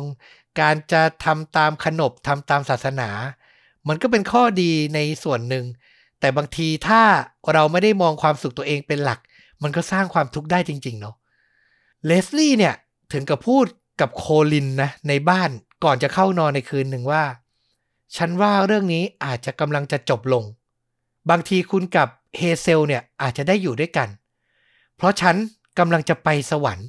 [0.60, 3.10] การจะทำตามขนบทำตามศาสนา
[3.88, 5.66] มันก็เป็นข้อดีในส่วนหนึ่ง
[6.20, 7.02] แต่บางทีถ้า
[7.54, 9.20] เราไม่ได้มองความสุขตัวเองเป็นหลัก
[9.64, 11.16] มันก็สร้างความทุกข์ได้จริง ๆ เนาะ
[12.06, 12.76] เลสลี่เนี่ย
[13.14, 13.66] ถึงกับพูด
[14.02, 15.50] กับโคลินนะในบ้าน
[15.84, 17.24] ก่อนจะเข้านอนในคืนหนึ่งว่า
[18.16, 20.44] ฉันว่าเรื่องนี้อาจจะกำลังจะจบลง
[21.30, 24.10] บางทีคุณกับเฮเซลเนี่ยอาจจะได้อยู่ด้วยกัน
[24.96, 25.36] เพราะฉัน
[25.80, 26.88] กำลังจะไปสวรรค์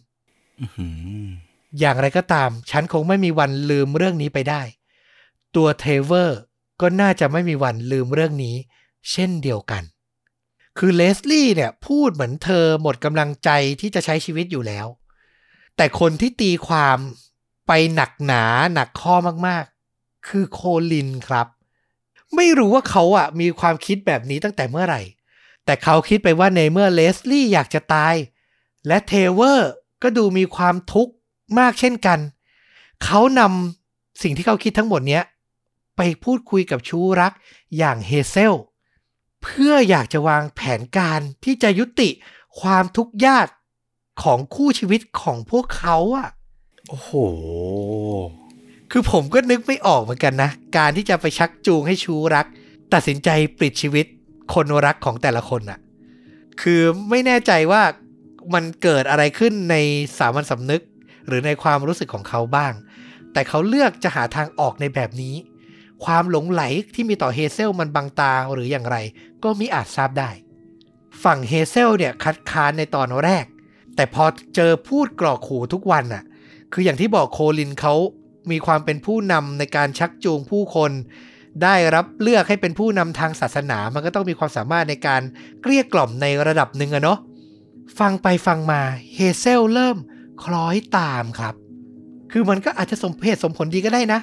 [1.78, 4.62] อย่างไรก็ตาม ฉันคงไม่มีวันลืมเรื่องนี้ไปได้
[5.56, 6.38] ตัวเทรเวอร์
[6.80, 8.56] ก็น่าจะไม่มีวันลืมเรื่องนี้
[9.10, 9.82] เช่นเดียวกัน
[10.78, 14.86] คือเลสลี่เนี่ยพูดเหมือนเธอหมดกำลังใจที่จะใช้ชีวิตอยู่แล้ว
[15.76, 16.98] แต่คนที่ตีความ
[17.66, 19.14] ไปหนักหนาหนักข้อ
[19.46, 20.60] มากๆ คือโค
[20.92, 21.46] ลินครับ
[22.36, 25.02] ไม่รู้ว่าเขาอะมีความคิดแบบนี้ตั้งแต่เมื่อไหร่
[25.64, 28.14] แต่เขาคิดไปว่าในเมื่อเลสลี่อยากจะตาย
[28.86, 29.70] และเทเวอร์
[30.02, 31.14] ก็ดูมีความทุกข์
[31.58, 32.18] มากเช่นกัน
[33.04, 35.24] เขานำสิ่งที่เขาคิดทั้งหมดเนี้ย
[35.96, 37.32] ไปพูดคุยกับชู้รัก
[37.78, 38.54] อย่างเฮเซล
[39.42, 42.08] เพื่ออยากจะวางแผนการที่จะยุติ
[42.60, 43.46] ความทุกข์ยาก
[44.22, 46.28] ของคู่ชีวิตของพวกเขาอะ
[46.88, 47.10] โอ้โห
[48.90, 52.46] คือผมก็นึกไม่ออกเหมือนกันนะ การที่จะไปชักจูงให้ชู้รัก
[52.92, 53.28] ตัดสินใจ
[53.58, 54.06] ปลิดชีวิต
[54.54, 55.78] คนรักของแต่ละคนอะ
[56.60, 57.82] คือไม่แน่ใจว่า
[58.54, 59.76] มันเกิดอะไรขึ้นใน
[60.18, 60.82] สามัญสำนึก
[61.26, 62.72] หรือในความรู้สึกของเขาบ้าง
[63.32, 65.34] แต่เขาเลือกจะหาทางออกในแบบนี้
[66.04, 66.62] ความหลงไหล
[66.94, 68.96] ที่มีต่อเฮเซลมันบังตาหรืออย่างไร
[69.42, 70.30] ก็มิอาจทราบได้
[71.24, 73.44] ฝั่งเฮเซลเนี่ยคัดค้านในตอนแรก
[73.96, 76.24] แต่พอเจอพูดกรอกขู่ทุกวันน่ะ
[76.72, 77.94] คืออย่างที่บอกโคลินเขา
[78.50, 80.92] มีความเป็นผู้นำในการชักจูงผู้คน
[81.62, 85.22] ได้รับเลือกให้เป็นผู้นำทางศาสนา มันก็ต้องมีความสามารถในการ
[85.62, 87.18] เกลี้ยกล่อมในระดับหนึ่งอะเนาะ
[87.98, 88.82] ฟังไปฟังมา
[89.14, 89.96] เฮเซลเริ่ม
[90.44, 91.54] คล้อยตามครับ
[92.32, 94.20] คือมันก็อาจจะสมเหตุสมผลดีก็ได้นะ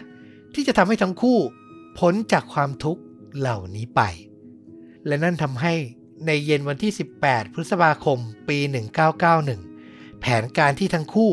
[0.54, 1.38] ที่จะทำให้ทั้งคู่
[2.00, 3.02] พ้นจากความทุกข์
[3.38, 4.02] เหล่านี้ไป
[5.08, 5.74] และนั่นทำให้
[6.26, 6.92] ในเย็นวันที่
[7.24, 8.58] 18 พฤษภาคม ปี
[9.40, 11.32] 1991 แผนการที่ทั้งคู่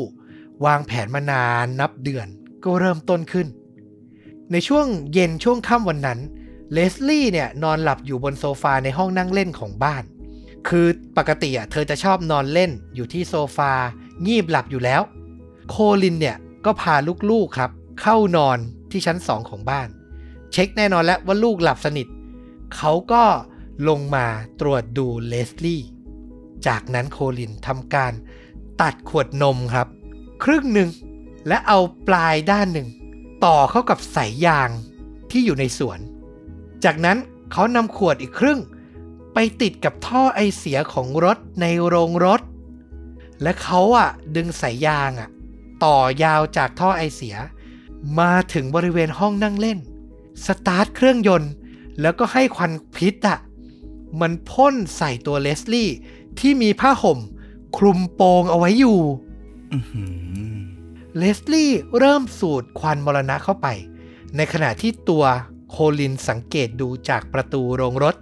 [0.64, 2.26] วางแผนมานานนับเดือน
[2.64, 3.46] ก็เริ่มต้นขึ้น
[4.52, 6.20] ในช่วงเย็นช่วงค่ำวันนั้น
[6.72, 10.04] เลสลี่เนี่ยนอนหลับอยู่บนโซฟาในห้องนั่งเล่นของบ้าน
[10.68, 10.86] คือ
[11.18, 13.72] ปกติอะเธอจะชอบนอนเล่นอยู่ที่โซฟา
[14.26, 15.02] งีบหลับอยู่แล้ว
[15.68, 16.94] โคลินเนี่ยก็พา
[17.30, 18.58] ลูกๆครับ เข้านอน
[18.90, 19.88] ที่ชั้นสองของบ้าน
[20.52, 22.06] เช็คแน่นอนแล้วว่าลูกหลับสนิท
[22.76, 23.24] เขาก็
[23.88, 24.26] ลงมา
[24.60, 25.82] ตรวจดูเลสลี่
[26.66, 28.12] จากนั้นโคลินทำการ
[28.80, 29.88] ตัดขวดนมครับ
[30.44, 30.88] ครึ่งหนึ่ง
[31.48, 31.78] และเอา
[32.08, 32.88] ปลายด้านหนึ่ง
[33.44, 34.70] ต่อเข้ากับสายยาง
[35.30, 35.98] ที่อยู่ในสวน
[36.84, 37.18] จากนั้น
[37.52, 38.60] เขานำขวดอีกครึ่ง
[39.34, 42.40] ไปติดกับท่อไอเสียของรถในโรงรถ
[43.42, 45.28] และเขาอะดึงสายยางอะ
[45.84, 47.36] ต่อยาวจากท่อไอเสีย
[48.20, 49.78] มาถึงบริเวณห้องนั่งเล่น
[50.46, 51.52] สตาร์ทเครื่องยนต์
[52.00, 53.38] แล้วก็ให้ควันพิษอะ
[54.20, 55.90] มันพ่นใส่ตัวเลสลี่
[56.38, 57.18] ที่มีผ้าห่ม
[57.76, 58.98] คลุมโปงเอาไว้อยู่
[59.72, 60.58] อื้อหือ
[61.16, 63.66] เลสลี่เริ่มสูดควันมรณะเข้าไป
[64.36, 65.24] ในขณะที่ตัว
[65.70, 68.14] โคลินสังเกตดูจากประตูโรงรถ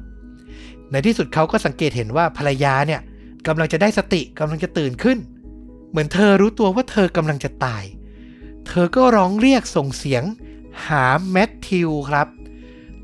[0.91, 3.01] ในที่สุดเขาก็สังเกตเห็นว่าภรรยาเนี่ย
[3.47, 5.19] กำลังจะได้สติกำลังจะตื่นขึ้น
[5.91, 7.85] เหมือนเธอรู้ตัวว่าเธอกำลังจะตาย
[8.67, 10.25] เธอก็ร้องเรียกส่งเสียง
[10.87, 12.29] หาแมทธิวครับ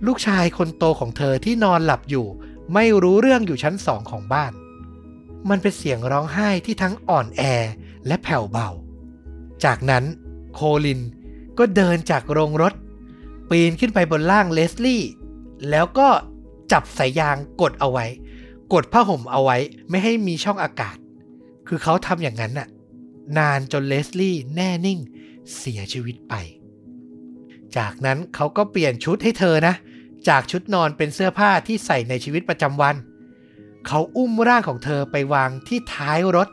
[0.06, 2.26] ลูกชายคนโตของเธอที่นอนหลับอยู่
[2.74, 4.52] ไม่รู้เรื่องอยู่ชั้นสองของบ้าน
[5.48, 7.42] มันเป็นเสียงร้องไห้ที่ทั้งอ่อนแอ
[8.06, 8.68] และแผ่วเบา
[9.64, 10.04] จากนั้น
[10.54, 11.00] โคลิน
[11.58, 12.74] ก็เดินจากโรงรถ
[13.50, 15.02] ปีนขึ้นไปบนล่างเลสลี่
[15.70, 16.08] แล้วก็
[16.72, 18.06] จับสายยางกดเอาไว้
[18.74, 19.56] กดผ้าห่มเอาไว้
[19.90, 20.96] ไม่ให้มีช่องอากาศ
[21.68, 22.68] คือเขาทำอย่างนั้นน่ะ
[23.38, 25.00] นานจนเลสลี่แน่นิ่ง
[25.56, 26.34] เสียชีวิตไป
[27.76, 29.74] จากนั้นเขาก็เปลี่ยนชุดให้เธอนะ
[30.28, 32.96] จากชุดนอนเป็นเสื้อผ้าที่ใส่ในชีวิตประจำวัน
[33.86, 36.48] เขาอุ้มร่างของเธอไปวางที่ท้ายรถ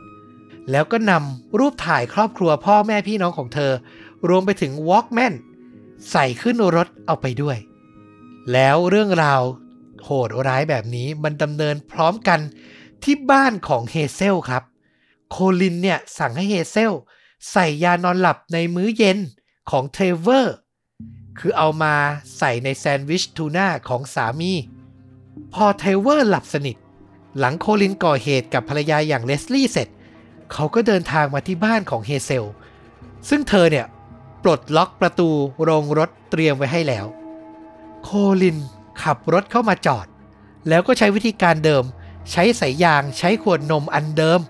[0.70, 3.72] แล้วก็นำรูปถ่ายครอบครัวพ่อแม่พี่น้องของเธอ
[4.28, 5.34] รวมไปถึง Walkman
[6.10, 7.58] ใส่ขึ้นรถเอาไปด้วย
[8.52, 9.42] แล้วเรื่องราว
[10.04, 12.40] โหดร้ายแบบนี้มันดำเนินพร้อมกัน
[13.04, 14.62] ที่บ้านของเฮเซลครับ
[15.30, 16.92] โคลินเนี่ยสั่งให้เฮเซล
[17.52, 19.18] ใส่ยานอนหลับในมื้อเย็น
[19.70, 20.56] ของเทรเวอร์
[21.38, 21.94] คือเอามา
[22.38, 24.52] ใส่ในแซนด์วิชทูน่าของสามี
[25.54, 26.76] พอเทรเวอร์หลับสนิท
[27.38, 29.88] หลังโคลินก่อเหตุกับภรรยาอย่างเลสลี่เสร็จ
[30.52, 32.48] เขาก็เดินทางมาที่บ้านของเฮเซล
[33.28, 33.86] ซึ่งเธอเนี่ย
[34.42, 35.30] ปลดล็อกประตู
[35.62, 37.06] โรงรถเตรียมไว้ให้แล้ว
[38.04, 38.10] โค
[38.42, 38.58] ลิน
[39.02, 40.06] ขับรถเข้ามาจอด
[40.68, 41.84] แล้วก็ใช้วิธีการเดิม
[42.30, 44.40] ใช้สายยางใช้ขวดนมอันเดิม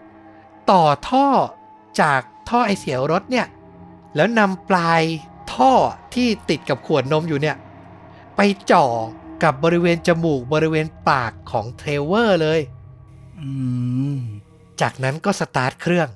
[0.71, 1.27] ต่อท่อ
[2.01, 3.47] จากท่อไอเสียรถเนี่ย
[4.17, 5.03] แล้วนำปลาย
[5.55, 5.73] ท่อ
[6.15, 7.57] ที่ติดกับขวดนมอยู่เนี่ย
[8.37, 8.87] ไปจ่อ
[9.43, 12.61] กับบริเวณจมูกบริเวณปากของเทรเวอร์เลย
[13.41, 13.49] อื
[14.15, 14.19] ม
[14.81, 16.09] จากนั้นก็สตาร์ทเครื่อง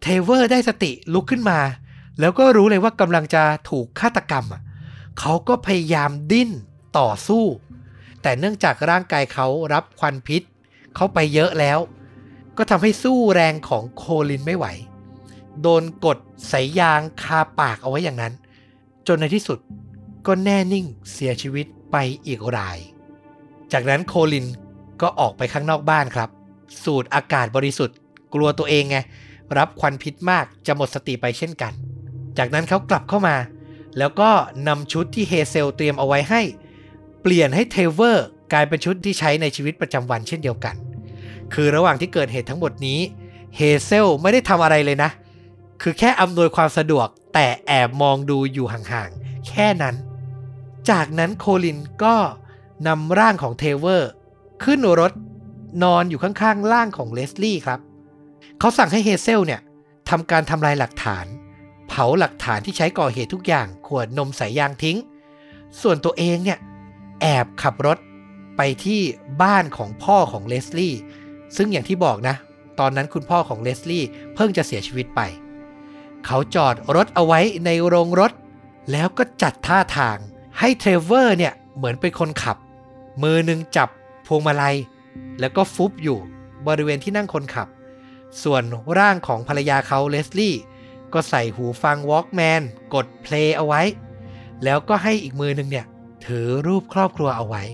[0.00, 1.60] เทรเวอร์ได้สติลุกขึ้นมา
[2.20, 4.62] แล้วก็รู้เลยว่ากำลังจะถูกฆาตกรรมอะ
[5.18, 6.50] เขาก็พยายามดิ้น
[6.98, 7.44] ต่อสู้
[8.22, 10.42] แต่เนื่องจากร่างกายเขารับควันพิษ
[10.96, 11.78] เข้าไปเยอะแล้ว
[12.56, 14.66] ก็ทำให้สู้แรงของโคลินไม่ไหว
[15.62, 16.18] โดนกด
[16.52, 18.32] สายยางคาปากเอาไว้อย่างนั้น
[19.06, 19.58] จนในที่สุด
[20.26, 22.78] ก็แน่นิ่งเสียชีวิตไปอีกราย
[23.72, 24.46] จากนั้นโคลิน
[25.02, 26.28] ก็ออกไปข้างนอกบ้านครับ
[26.84, 27.96] สูดอากาศบริสุทธิ์
[28.34, 28.96] กลัวตัวเองไง
[29.58, 31.72] รับควันพิษมากจะหมดสติไปเช่นกัน
[32.38, 33.36] จากนั้นเขากลับเข้ามา
[33.98, 34.30] แล้วก็
[34.68, 36.40] นำชุดที่เฮเซลเตรียมเอาไว้ให้
[37.22, 40.76] เปลี่ยนให้เทรเวอร์กลายเป็นชุดที่ใช้ในชีวิตประจำวันเช่นเดียวกัน
[41.54, 43.00] คือระหว่างที่เกิดเหตุทั้งหมดนี้
[43.56, 45.10] เฮเซลไม่ได้ทำอะไรเลยนะ
[45.82, 49.96] คือแค่อำนวยความสะดวกแต่แอบมองดูอยู่ห่างๆ แค่นั้น
[50.90, 52.16] จากนั้นโคลินก็
[52.86, 54.10] นำร่างของเทรเวอร์
[54.64, 55.12] ขึ้นรถ
[55.82, 57.80] นอนอยู่ข้างๆร่างของเลสลี่ครับ
[58.58, 59.60] เขาสั่งให้เฮเซลเนี่ย
[60.10, 61.26] ทำการทำลายหลักฐาน
[61.88, 64.98] เผาหลักฐานที่ใช้ก่อเหตุทุกอย่าง ขวดนมสายยางทิ้ง
[65.80, 66.58] ส่วนตัวเองเนี่ย
[67.20, 67.98] แอบขับรถ
[68.56, 69.00] ไปที่
[69.42, 70.94] บ้านของพ่อของเลสลี่
[71.56, 72.36] ซึ่งอย่างที่บอกนะ
[72.80, 74.04] ตอนนั้นคุณพ่อของเลสลี่
[74.34, 75.20] เพิ่งจะเสียชีวิตไป
[76.26, 78.32] เขาจอดรถเอาไว้ในโรงรถ
[78.92, 80.18] แล้วก็จัดท่าทาง
[80.58, 82.56] ให้เทรเวอร์เนี่ยเหมือนเป็นคนขับ
[83.22, 83.88] มือหนึ่งจับ
[84.26, 84.76] พวงมาลัย
[85.40, 86.18] แล้วก็ฟุบอยู่
[86.66, 87.68] บริเวณที่นั่งคนขับ
[88.42, 88.62] ส่วน
[88.98, 90.54] ร่างของภรรยาเขาเลสลี่
[91.12, 92.62] ก็ใส่หูฟังวอล์กแมน
[92.94, 93.82] กดเพลงเอาไว้
[94.64, 95.86] แล้วก็ให้อีกมือหนึ่งเนี่ย
[96.26, 97.64] ถือรูปครอบครัวเอาไว้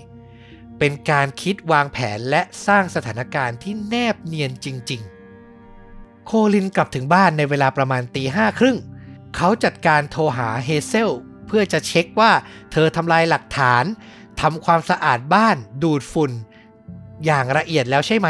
[0.79, 5.01] เป็นการคิดวางแผนและสร้างสถานการณ์ที่แนบเนียนจริง
[5.63, 8.77] ๆ โคลินกลับถึงบ้านในเวลาประมาณตีห้าครึ่ง
[9.35, 11.09] เขาจัดการโทรหาเฮเซล
[11.47, 12.31] เพื่อจะเช็คว่า
[12.71, 13.83] เธอทำลายหลักฐาน
[14.41, 16.31] ทำความสะอาดบ้านดูดฝุ่น
[17.25, 18.29] อย่างละเอียดแล้วใช่ไหม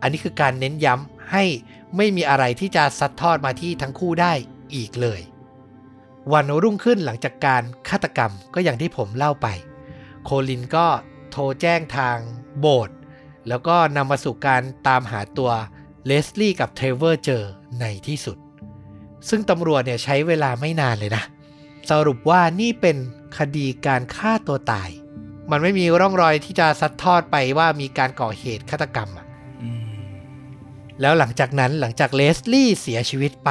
[0.00, 1.44] อันนี้คือการเน้นย้ำให้
[1.96, 4.32] ไม่มีอะไรที่จะซัดทอดมาที่ทั้งคู่ได้
[4.74, 5.20] อีกเลย
[6.32, 9.46] วันรุ่งขึ้นหลังจากการฆาตกรรมก็อย่างที่ผมเล่าไป
[10.24, 10.86] โคลินก็
[11.30, 12.16] โทรแจ้งทาง
[12.60, 12.96] โบสถ์
[13.48, 15.50] แล้วก็นำมาสู่การตามหาตัว
[16.06, 17.42] เลสลี่กับเทรเวอร์เจอ
[17.80, 18.38] ในที่สุด
[19.28, 21.24] ซึ่งตำรวจเนี่ยใช้เวลาไม่นานเลยนะ
[21.90, 22.96] สรุปว่านี่เป็น
[23.38, 24.90] คดีการฆ่าตัวตาย
[25.50, 29.26] มันไม่มีร่องรอยที่จะซัดทอดไปว่ามีการก่อเหตุฆาตกรรมอะ
[29.62, 29.88] อืม
[31.00, 33.50] แล้วหลังจากนั้นหลังจากเลสลี่เสียชีวิตไป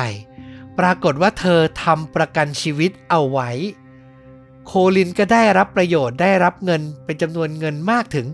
[0.79, 3.49] ปรากฏว่าเธอทำประกันชีวิตเอาไว้
[4.65, 8.27] โคลินก็ได้รับประโยชน์ได้รับเงินเป็นจำนวนเงินมากถึง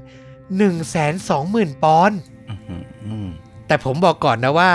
[0.68, 3.30] 120,000 ปอนด์อืมอืม
[3.68, 4.72] แต่ผมบอกก่อนนะว่า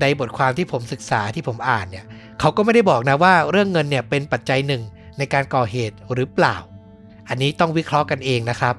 [0.00, 2.04] ในบทความที่ผมศึกษาที่ผมอ่านเนี่ย
[2.40, 4.82] เขาก็ไม่ได้บอกนะว่าเรื่องเงินเนี่ยเป็นปัจจัยหนึ่ง
[5.18, 6.56] ในการก่อเหตุหรือเปล่า
[7.28, 8.74] อันนี้ต้องวิเคราะห์กันเองนะครับ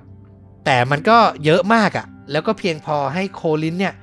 [0.65, 3.93] แต่มันก็เยอะมากอะ่ะ แล้วก็เพียงพอให้โคลินเนี่ย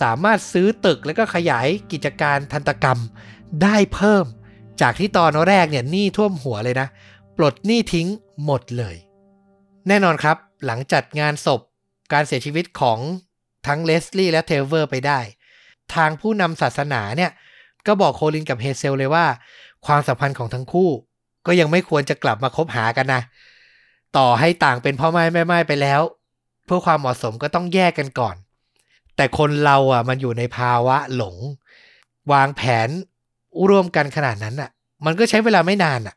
[0.00, 2.98] สามารถซื้อตึกแล้วก็ขยายกิจการทันตกรรม
[3.62, 4.24] ได้เพิ่ม
[4.80, 6.88] จากที่ตอนแรกเนี่ยหนี้ท่วมหัวเลยนะ
[7.36, 8.08] ปลดหนี้ทิ้ง
[8.44, 8.96] หมดเลย
[9.88, 11.60] แน่นอนครับ หลังจัดงานศพ
[12.12, 12.98] การเสียชีวิตของ
[13.66, 15.20] ทั้งเลสลี่และเทรเวอร์ไปได้
[15.94, 17.30] ทางผู้นำศาสนาเนี่ย
[17.86, 19.26] ก็บอกโคลินกับเฮเซลเลยว่า
[19.86, 20.90] ความสัมพันธ์ของทั้งคู่
[21.46, 23.22] ก็ยังไม่ควรจะกลับมาคบหากันนะ
[24.16, 26.00] ต่อให้ต่างเป็นพ่อม่ายแม่ม่ายไปแล้ว
[26.64, 28.36] เพื่อความเหมาะสมก็ต้องแยกกันก่อน
[29.16, 31.36] แต่คนเราอะมันอยู่ในภาวะหลง
[32.32, 32.88] วางแผน
[33.68, 34.70] ร่วมกันขนาดนั้นอะ
[35.04, 36.14] มันก็ใช้เวลาไม่นานอะ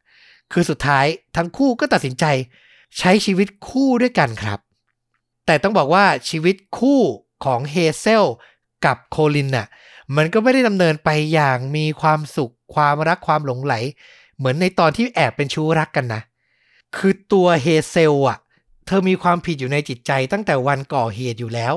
[0.52, 1.06] คือสุดท้าย
[1.38, 2.26] ทั้งคู่ก็ตัดสินใจ
[2.98, 4.60] ใช้ชีวิตคู่ด้วยกันครับ
[5.46, 7.00] แต่ต้องบอกว่าชีวิตคู่
[7.46, 8.24] ของเฮเซล
[8.86, 9.68] กับโคลินน่ะ
[10.16, 13.74] มันก็ไม่ได้ดำเนินไปอย่างมีความสุขความรักความหลงไหล
[14.38, 16.22] เหมือนในตอนที่แอบเป็นชู้รักกันนะ
[16.98, 18.38] คือตัวเฮเซลอะ
[18.86, 21.74] เธอมีความผิดอยู่ในจิตใจตั้งแต่วันก่อเหตุอยู่แล้ว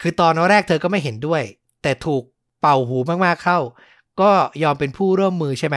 [0.00, 1.42] คือตอนแรกเธอก็ไม่เห็นด้วย
[1.82, 2.22] แต่ถูก
[2.60, 3.58] เป่าหูมากๆเข้า
[4.20, 4.30] ก็
[4.62, 5.76] ยอมเป็นผู้ร่วมมือใช่ไหม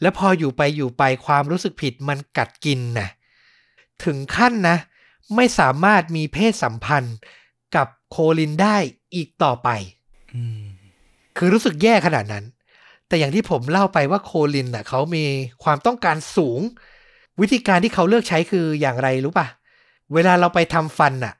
[0.00, 3.08] แล้วพออยู่ไปอยู่ไปความรู้สึกผิดมันกัดกินนะ
[4.04, 4.76] ถึงขั้นนะ
[5.36, 7.16] ไม่สามารถมีเพศสัมพันธ์
[7.76, 8.76] กับโคลินได้
[9.14, 9.68] อีกต่อไป
[10.34, 10.62] อืม
[11.36, 12.44] คือรู้สึกแย่ขนาดนั้น
[13.08, 15.24] แต่อย่างที่ผมเล่าไปว่าโคลินน่ะเขามี
[15.64, 16.60] ความต้องการสูง
[17.40, 19.46] วิธีการที่เขาเลือกใช้คืออย่างไรรู้ปะ
[20.14, 21.34] เวลาเราไปทำฟันน่ะ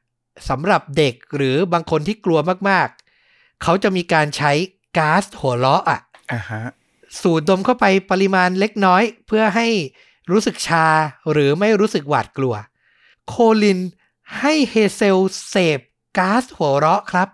[0.49, 4.53] สำหรับเด็กหรือบางคนที่กลัวมากๆ เขาจะมีการใช้
[4.99, 6.01] ก๊าซหัวเราะอะ
[6.33, 6.63] อ่าฮะ
[7.21, 9.67] สูดดมเข้าไปปริมาณเล็กน้อย เพื่อให้
[10.31, 10.87] รู้สึกชา
[11.33, 12.55] หรือไม่รู้สึกหวาดกลัว
[13.29, 13.81] โคลิน
[14.41, 15.19] ให้เฮเซล
[15.51, 15.81] เสพ
[16.19, 17.29] ก๊าซหัวเราะครับ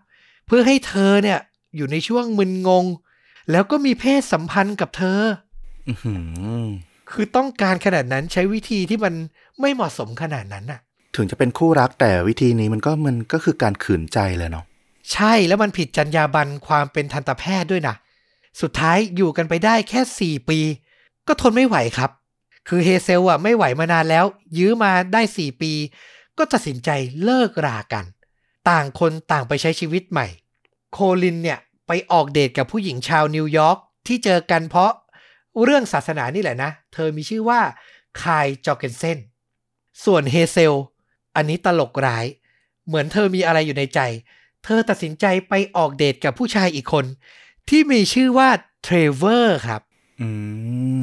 [0.47, 1.39] เพื่อให้เธอเนี่ย
[1.77, 2.85] อยู่ในช่วงมึนงง
[3.51, 5.21] แล้วก็มีเพศสัมพันธ์กับเธอ
[5.89, 6.15] อือหื
[6.65, 6.67] อ
[7.11, 9.15] คือต้องการขนาดนั้นใช้วิธีที่มัน
[9.61, 10.81] ไม่เหมาะสมขนาดนั้นน่ะ
[11.17, 14.65] ถึงจะเป็นคู่รักแต่วิธีนี้มันก็มันก็คือการขืนใจเลยเนาะ
[15.13, 17.97] ใช่แล้วมันผิดจรรยาบรรณความเป็นทันตแพทย์ด้วยนะ
[18.61, 20.61] สุดท้ายอยู่กันไปได้แค่ 4 ปี
[21.27, 22.11] ก็ทนไม่ไหวครับ
[22.69, 24.25] คือเฮเซลอะไม่ไหวมานานแล้ว
[24.59, 25.73] ยื้อมาได้ 4 ปี
[26.39, 26.91] ก็ตัดสินใจ
[27.25, 28.05] เลิกรากัน
[28.71, 30.27] ต่างคนต่างไปใช้ชีวิตใหม่
[30.93, 34.93] โคลินเนี่ยไปออกเดทกับผู้หญิงชาวนิวยอร์กที่เจอกันเพราะ
[35.63, 37.61] เรื่องศาสนานี่แหละนะ เธอมีชื่อว่า
[38.23, 39.19] คายจอเกนเซน
[40.05, 40.75] ส่วนเฮเซล
[41.37, 42.27] อันนี้ตลกร้าย
[42.87, 44.01] เหมือนเธอมีอะไรอยู่ในใจ
[44.65, 47.05] เธอตัดสินใจไปออกเดทกับผู้ชายอีกคน
[47.69, 48.49] ที่มีชื่อว่า
[48.83, 49.83] เทรเวอร์ครับ
[50.21, 50.29] อื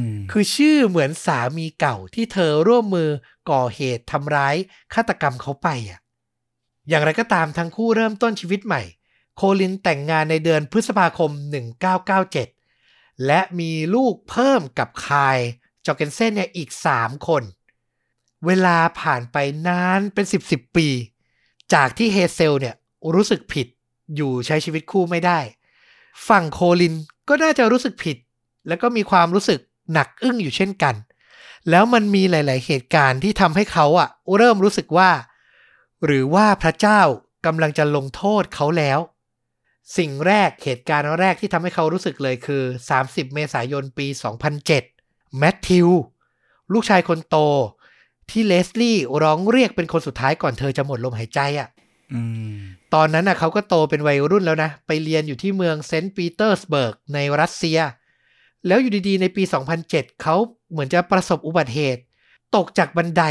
[0.05, 3.09] มคือชื่อเหมือนสามีเก่าที่เธอร่วมมือ
[3.51, 4.55] ก่อเหตุทำร้าย
[4.93, 5.99] ฆาตกรรมเขาไปอะ
[6.89, 8.81] อย่างไรก็ตามทั้งคู่เริ่มต้นชีวิตใหม่
[9.35, 11.31] โคลินแต่งงานในเดือนพฤษภาคม
[12.49, 15.37] 1997 และมีลูกเพิ่มกับคาย
[15.85, 17.43] จอร์เกนเซนเนี่ยอีก 3 คน
[18.45, 20.87] เวลาผ่านไปนานเป็น10 10ปี
[21.73, 22.75] จากที่เฮเซลเนี่ย
[23.13, 23.67] รู้สึกผิด
[24.15, 25.39] อยู่ใช้ชีวิตคู่ไม่ได้
[26.29, 26.93] ฝั่งโคลิน
[27.29, 28.17] ก็น่าจะรู้สึกผิด
[28.67, 29.59] แล้วก็มีความรู้สึก
[29.93, 30.95] หนักอึ้งอยู่เช่นกัน
[31.69, 35.11] แล้วมันมีหลาย ๆ เหตุการณ์ที่ทำให้เขาอะเริ่มรู้สึกว่า
[36.05, 37.01] หรือว่าพระเจ้า
[37.45, 38.99] กำลังจะลงโทษเขาแล้ว
[39.97, 42.63] สิ่งแรกเหตุการณ์แรกที่ทำให้เขารู้สึกเลยคือ
[42.99, 44.07] 30 เมษายนปี
[44.71, 45.89] 2007 แมทธิว
[46.73, 47.37] ลูกชายคนโต
[48.29, 51.69] ที่เลสลี่ร้องเรียกเป็นคนสุดท้ายก่อนเธอจะหมดลมหายใจอะ
[52.13, 52.21] อื
[52.55, 52.57] ม
[52.95, 57.79] ตอนนั้นน่ะเขาก็โตเป็นวัยรุ่นแล้วนะ ไปเรียนอยู่ที่เมืองเซนต์ปีเตอร์สเบิร์กในรัสเซีย
[58.67, 59.43] แล้วอยู่ดีๆ ในปี
[59.81, 60.35] 2007 เขา
[60.71, 62.01] เหมือนจะประสบอุบัติเหตุ
[62.55, 63.23] ตกจากบันได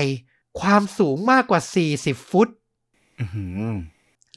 [0.61, 1.61] ความสูงมากกว่า
[1.97, 2.49] 40 ฟุต
[3.21, 3.75] อื้อหือ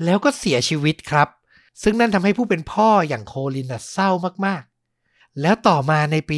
[0.05, 1.27] แล้วก็เสียชีวิตครับ
[1.81, 4.09] ซึ่งนั่นทำให้ผู้เป็นพ่ออย่างโคลินน่ะเศร้า
[4.45, 6.37] มากๆ แล้วต่อมาในปี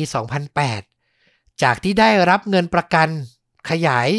[0.81, 3.09] 2008 จากที่ได้รับเงินประกัน
[3.69, 4.09] ขยาย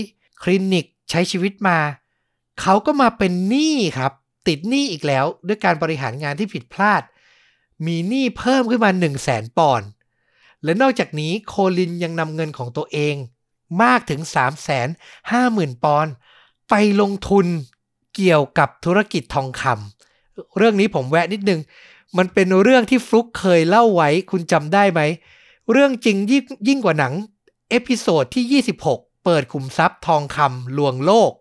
[0.42, 1.78] คลินิกใช้ชีวิตมา
[2.60, 4.12] เขาก็มาเป็นหนี้ครับ
[4.50, 7.02] ติดหนี้อีกแล้วด้วยการบริหารงานที่ผิดพลาด
[7.86, 9.88] มีหนี้เพิ่มขึ้นมา 1 0 0 0 0แสนปอนด์
[10.64, 13.14] และนอกจากนี้โคลินยังนำเงินของตัวเอง
[13.82, 16.12] มากถึง 3 5 0 0 0 0 ปอนด์
[16.70, 17.46] ไปลงทุน
[18.14, 21.60] เกี่ยวกับธุรกิจทองคำเรื่องนี้ผมแวะนิดนึง
[22.18, 25.00] มันเป็นเรื่องที่ฟลุกเคยเล่าไว้คุณจำได้ไหม
[25.72, 27.12] เรื่องจริงยิ่งยิ่งกว่าหนัง
[27.70, 31.32] episode ที่ 26 เปิดขุมทรัพย์ทองคำลวงโลก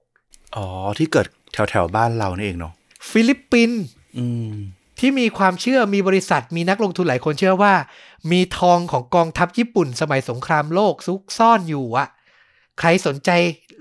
[0.56, 0.66] อ๋อ
[0.98, 2.74] ที่เกิดแถวแถวบ้านเรานี่เองเนาะ
[3.10, 3.82] ฟิลิปปินส์
[4.18, 4.54] อืม
[5.00, 7.74] ที่มีความเชื่อมีบริษัทมีนักลงทุนหลายคนเชื่อว่า
[8.32, 12.08] มีทองของกองทัพญี่ปุ่น สมัยสงครามโลกซุกซ่อนอยู่อะ
[12.80, 13.30] ใครสนใจ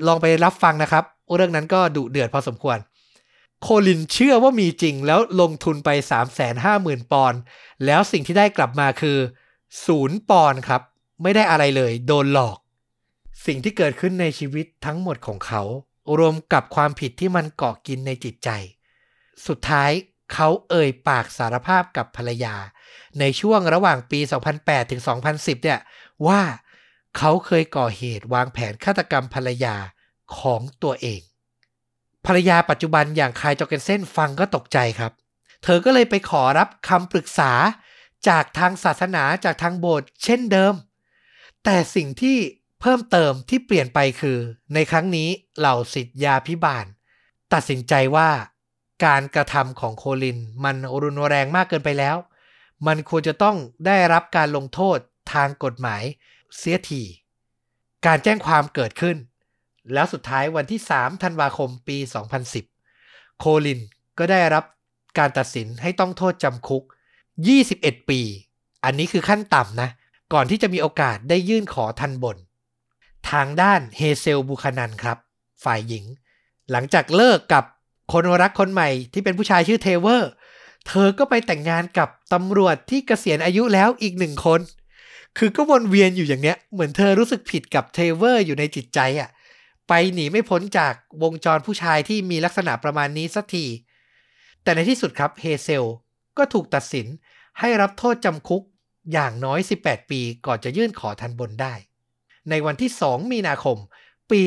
[0.06, 1.04] ลองไปรับฟังนะครับ
[1.34, 2.78] เรื่องนั้นก็ดุเดือดพอสมควร
[3.62, 7.40] โคลินเชื่อว่ามีจริงแล้วลงทุนไป 3 5 0 0 0 0 ปอนด์
[7.84, 9.18] แล้วสิ่งที่ได้กลับมาคือ
[9.86, 10.82] ศูนย์ปอนด์ครับ
[11.22, 12.56] ไม่ได้อะไรเลย โดนหลอก
[13.46, 15.62] สิ่งที่เกิดขึ้นในชีวิตทั้งหมดของเขา
[16.18, 18.50] รวมกับความผิดที่มันเกาะกินในจิตใจ
[19.46, 19.90] สุดท้าย
[20.32, 22.54] เขาเอ่ยปากสารภาพกับภรรยา
[23.20, 24.20] ในช่วงระหว่างปี
[24.56, 25.80] 2008 ถึง 2010 เนี่ย
[26.26, 26.40] ว่า
[27.18, 29.76] เขาเคยก่อเหตุวางแผนฆาตกรรมภรรยา
[30.38, 31.20] ของตัวเอง
[32.26, 35.12] ภรรยาปัจจุบันอย่างคายจอเกนเซนฟังก็ตกใจครับ
[35.64, 37.52] เธอก็เลยไปขอรับคำปรึกษา
[38.28, 40.74] จากทางศาสนาจากทางโบสถ์เช่นเดิม
[41.64, 42.38] แต่สิ่งที่
[42.80, 44.38] เพิ่มเติมที่เปลี่ยนไปคือ
[44.74, 46.84] ในครั้งนี้เหล่าสิทธยาพิบาล
[47.52, 48.30] ตัดสินใจว่า
[49.04, 52.16] การกระทำของโคลิน มันรุนแรงมากเกินไปแล้ว
[52.86, 53.56] มันควรจะต้อง
[53.86, 54.98] ได้รับการลงโทษ
[55.32, 56.02] ทางกฎหมาย
[56.56, 57.02] เสียที
[58.06, 59.16] การแจ้งความเกิดขึ้น
[59.92, 61.98] แล้วสุดท้ายวันที่ 3 ธันวาคมปี
[62.68, 63.80] 2010 โคลิน
[64.18, 64.64] ก็ได้รับ
[65.18, 66.82] การตัดสินให้ต้องโทษจำคุก
[67.46, 68.20] 21 ปี
[68.84, 69.90] อันนี้คือขั้นต่ำนะ
[70.32, 72.36] ก่อนที่จะมีโอกาสได้ยื่นขอทัณฑ์บน
[73.30, 75.18] ทางด้านเฮเซลบูคานันครับ
[75.64, 76.04] ฝ่ายหญิง
[76.70, 77.64] หลังจากเลิกกับ
[78.12, 80.30] คนรักคนใหม่ที่เป็นผู้ชายชื่อเทรเวอร์
[80.86, 84.60] เธอก็ไปแต่งงานกับตำรวจที่เกษียณอายุแล้วอีกหนึ่งคน
[85.38, 89.30] คือก็วนเวียนอยู่อย่างเนี้ย เหมือนเธอรู้สึกผิดกับเทรเวอร์อยู่ในจิตใจอะ่ะ
[89.88, 93.66] ไปหนีไม่พ้นจากวงจรผู้ชายที่มีลักษณะประมาณนี้สักที
[94.62, 95.84] แต่ในที่สุดครับเฮเซล
[96.38, 97.06] ก็ถูกตัดสิน
[97.60, 98.62] ให้รับโทษจำคุก
[99.12, 101.74] อย่างน้อย 18 ปีก่อนจะยื่นขอทันบนได้
[102.50, 103.76] ในวันที่ 2 มีนาคม
[104.30, 104.40] ปี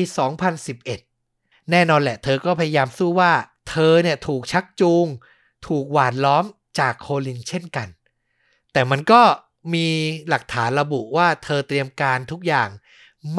[0.62, 3.32] 2011 แน่นอนแหละ เธอก็พยายามสู้ว่า
[3.68, 5.06] เธอเนี่ยถูกชักจูง
[5.66, 6.44] ถูกหวานล้อม
[6.78, 7.88] จากโคลินเช่นกัน
[8.72, 9.22] แต่มันก็
[9.74, 9.86] มี
[10.28, 12.68] หลักฐานระบุว่าเธอเตรียมการทุกอย่าง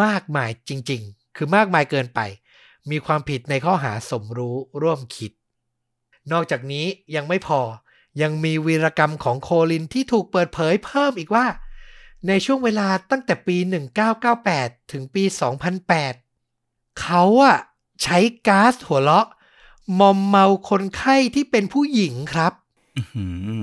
[0.03, 2.19] มากมายจริง ๆ คือมากมายเกินไป
[2.91, 5.31] มีความผิดในข้อหาสมรู้ร่วมคิด
[6.31, 7.61] นอกจากนี้ยังไม่พอ
[8.21, 11.45] ยังมีวีรกรรมของโคลินที่ถูกเปิดเผยเพิ่มอีกว่า
[12.27, 13.57] ในช่วงเวลาตั้งแต่ปี
[14.23, 15.23] 1998 ถึงปี
[16.11, 17.57] 2008 เขาอะ
[18.03, 18.17] ใช้
[18.47, 19.27] ก๊าซหัวเราะ
[19.99, 22.53] มอมเมาคนไข้ที่เป็นผู้หญิงครับ
[22.97, 23.27] อื้อหื
[23.59, 23.61] อ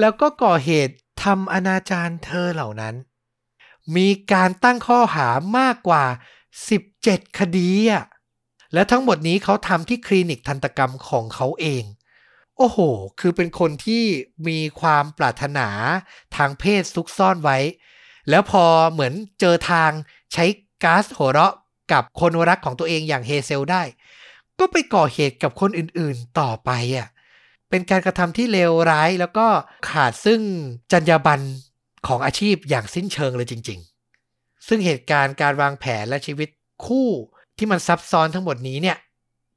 [0.00, 2.94] แล้วก็ก่อเหตุทำอนาจารเธอเหล่านั้น
[3.96, 6.04] มีการตั้งข้อหามากกว่า
[6.70, 8.04] 17 คดีอะ
[8.74, 11.84] และทั้งหมดนี้เขาทำที่คลินิกทันตกรรมของเขาเอง
[12.56, 12.78] โอ้โห
[13.20, 14.04] คือเป็นคนที่
[14.48, 15.68] มีความปรารถนา
[16.36, 17.58] ทางเพศซุกซ่อนไว้
[18.30, 19.90] แล้วพอเหมือนเจอทาง
[20.32, 20.44] ใช้
[20.84, 21.54] ก๊าซหัวเราะ
[21.92, 23.82] กับคนรักของตัวเองอย่างเฮเซลได้
[24.60, 27.08] ก็ไปก่อเหตุกับคนอื่นๆต่อไปอะ
[27.70, 29.46] เป็นการกระทำที่เลวร้ายแล้วก็
[29.90, 30.40] ขาดซึ่ง
[30.92, 31.44] จรรยาบรรณ
[32.06, 33.80] ของอาชีพอย่างสิ้นเชิงเลยจริง
[34.22, 36.48] ๆ ซึ่งเหตุการณ์การวางแผนและชีวิต
[36.86, 37.08] คู่
[37.58, 38.98] ที่มันซับซ้อนทั้งหมดนี้เนี่ย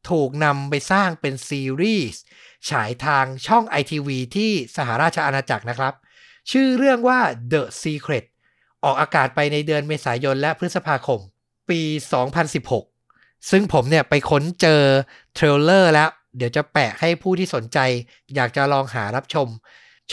[0.09, 2.21] ถูกนำไปสร้างเป็นซีรีส์
[2.69, 5.93] ฉายทางช่อง ITV ที่สหราชอาณาจักรนะครับ
[6.51, 7.19] ชื่อเรื่องว่า
[7.51, 8.25] The Secret
[8.83, 11.19] ออกอากาศไปในเดือนเมษายนและพฤษภาคม
[11.69, 11.81] ปี
[12.39, 12.88] 2016
[13.49, 14.81] ซึ่งผมเนี่ยไปค้นเจอ
[15.35, 17.79] trailer แล้ว เดี๋ยวจะแปะให้ผู้ที่สนใจ
[18.35, 19.47] อยากจะลองหารับชม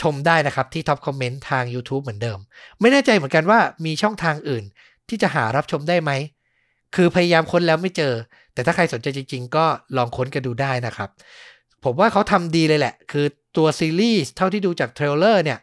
[0.01, 2.39] ชมได้นะครับที่ top comment ทาง YouTube เหมือนเดิม
[2.79, 4.63] ไม่แน่ใจเหมือนกันว่ามีช่องทางอื่น
[5.09, 6.11] ที่จะหารับชมได้ไหม
[6.95, 8.13] คือพยายามค้นแล้วไม่เจอ
[8.53, 9.65] แต่ถ้าใครสนใจจริง ๆ ก็
[9.97, 11.09] ลองค้นกันดูได้นะครับ
[11.83, 13.25] ผมว่าเขาทำดีเลยแหละ คือ
[13.57, 15.59] ตัวซีรีส์เท่าที่ดูจาก trailer เนี่ย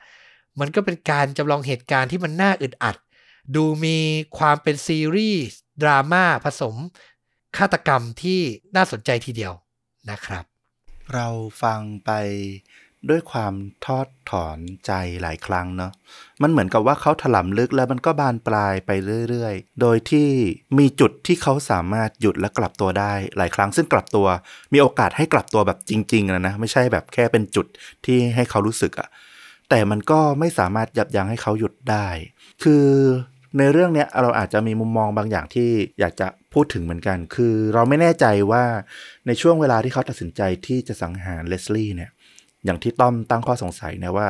[0.61, 2.97] มันก็เป็นการจำลองเหตุการณ์ที่มันน่าอึดอัด
[3.57, 3.97] ดูมี
[4.39, 6.75] ความเป็นซีรีส์ดราม่าผสม
[7.57, 8.41] ฆาตกรรมที่
[8.77, 9.53] น่าสนใจทีเดียว
[10.11, 10.45] นะครับ
[11.15, 11.29] เรา
[11.63, 12.11] ฟังไป
[13.11, 13.55] ด้วยความ
[13.87, 14.93] ทอดถอนใจ
[15.23, 15.93] หลายครั้งเนาะ
[16.43, 18.91] มันเหมือนกับว่าเขาถลำลึกแล้วมันก็บานปลายไป
[19.29, 20.29] เรื่อยๆ โดยที่
[20.79, 24.27] มีจุดที่เขาสามารถหยุดและกลับตัวได้หลายครั้ง ซึ่งกลับตัว
[24.73, 27.67] มีโอกาสให้กลับตัวแบบจริงๆนะนะ ไม่ใช่แบบแค่เป็นจุด
[28.05, 29.09] ที่ให้เขารู้สึกอะ
[29.71, 32.07] แต่มันก็ไม่สามารถยับยั้งให้เขาหยุดได้
[32.63, 32.85] คือ
[33.59, 35.69] ในเรื่องเนี้ยเราอาจจะมีมุมมองบางอย่างที่
[36.01, 38.65] อยากจะ พูดถึงเหมือนกัน คือเราไม่แน่ใจว่า
[39.27, 42.11] ในช่วงเวลาที่เขาตัดสินใจที่จะสังหารเลสลี่เนี่ย
[42.65, 44.29] อย่างที่ต้อมตั้งข้อสงสัยนะว่า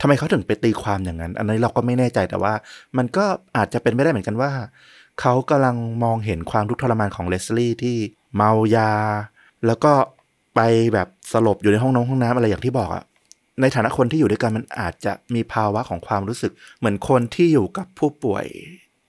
[0.00, 2.54] ทำไมเขาถึงไปตีความอย่างนั้น อันนี้เราก็ไม่แน่ใจแต่ว่า
[2.98, 3.24] มันก็
[3.56, 4.50] อาจจะเป็นไม่ได้เหมือนกันว่า
[5.20, 7.96] เขากำลังมองเห็นความทุกข์ทรมานของเลสลี่ที่
[8.36, 8.92] เมายา
[9.66, 9.92] แล้วก็
[10.54, 10.60] ไป
[10.94, 13.04] แบบสลบอยู่ในห้องน้ำห้องน้ำอะไรอย่างที่บอกอะ
[13.60, 18.46] ในฐานะคนที่อยู่ด้วยกันมันอาจจะมีภาวะของความรู้สึก เหมือนคนที่อยู่กับผู้ป่วย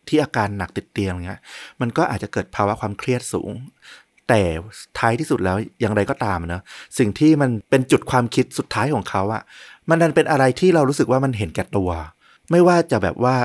[0.10, 1.42] ที่อาการหนักติดเตียงเงี้ย
[1.82, 3.54] มันก็อาจจะเกิดภาวะความเครียดสูง
[4.30, 4.42] แต่
[5.00, 6.62] ท้ายที่สุดแล้วอย่างไรก็ตามเนะ
[6.98, 9.42] สิ่งที่มันเป็นจุดความคิดสุดท้ายของเขาอะ
[9.90, 11.90] มันดันเป็นอะไรที่เรารู้สึกว่ามันเห็นแก่ตัว
[12.52, 13.36] ไม่ว่าจะแบบว่า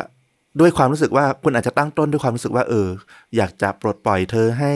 [0.60, 2.88] ด้วยความรู้สึกว่าคุณอาจจะตั้งต้นด้วยความรู้สึกว่าเออ
[3.36, 4.72] อยากจะปลดปล่อยเธอให้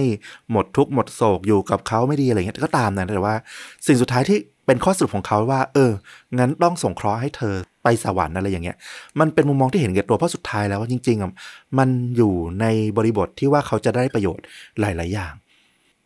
[0.50, 3.36] หมดทุกข์หมดโศกอยู่กับเขาไม่ดีอะไรเงี้ยก็ตามนะแต่ว่า
[3.86, 5.92] สิ่งสุดท้ายที่ เป็นข้อสรุปของเขาว่า เออ
[6.38, 8.76] งั้นต้องส่งเคราะห์ให้เธอไปสวรรค์อะไรอย่างเงี้ย
[9.20, 11.32] มันเป็นมุมมองที่เห็นแก่ตัวเพราะสุดท้ายแล้วว่าจริงๆอะ
[11.78, 14.44] มันอยู่ในบริบทที่ว่าเขาจะได้ประโยชน์
[14.80, 15.32] หลาย ๆ อย่าง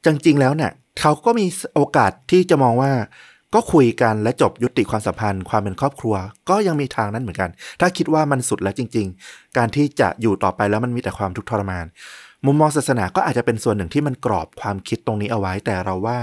[0.05, 2.93] จริงๆแล้วเนี่ยเขาก็มีโอกาสที่จะมองว่า
[3.55, 6.15] ก็คุยกันและจบยุติความสัมพันธ์ ความเป็นครอบครัว
[6.49, 7.51] ก็ยังมีทางนั้นเหมือนกัน
[7.81, 11.87] ถ้าคิดว่ามันสุดแล้วจริง ๆ การที่จะอยู่ต่อไปแล้วมันมีแต่ความทุกข์ทรมาน
[12.47, 16.19] มุมมองศาสนาก็อาจจะเป็นส่วนหนึ่งที่มันกรอบความคิดตรงนี้เอาไว้แต่เราว่า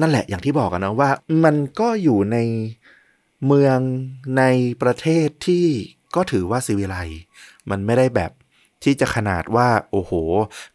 [0.00, 1.10] นั่นแหละอย่างที่บอกกันนะว่า
[1.44, 2.38] มันก็อยู่ใน
[3.46, 3.78] เมือง
[4.38, 4.44] ใน
[4.82, 5.66] ประเทศที่
[6.14, 6.96] ก็ถือว่าสิวิไล
[7.70, 8.32] มันไม่ได้แบบ
[8.84, 10.12] ที่จะขนาดว่า โอ้โห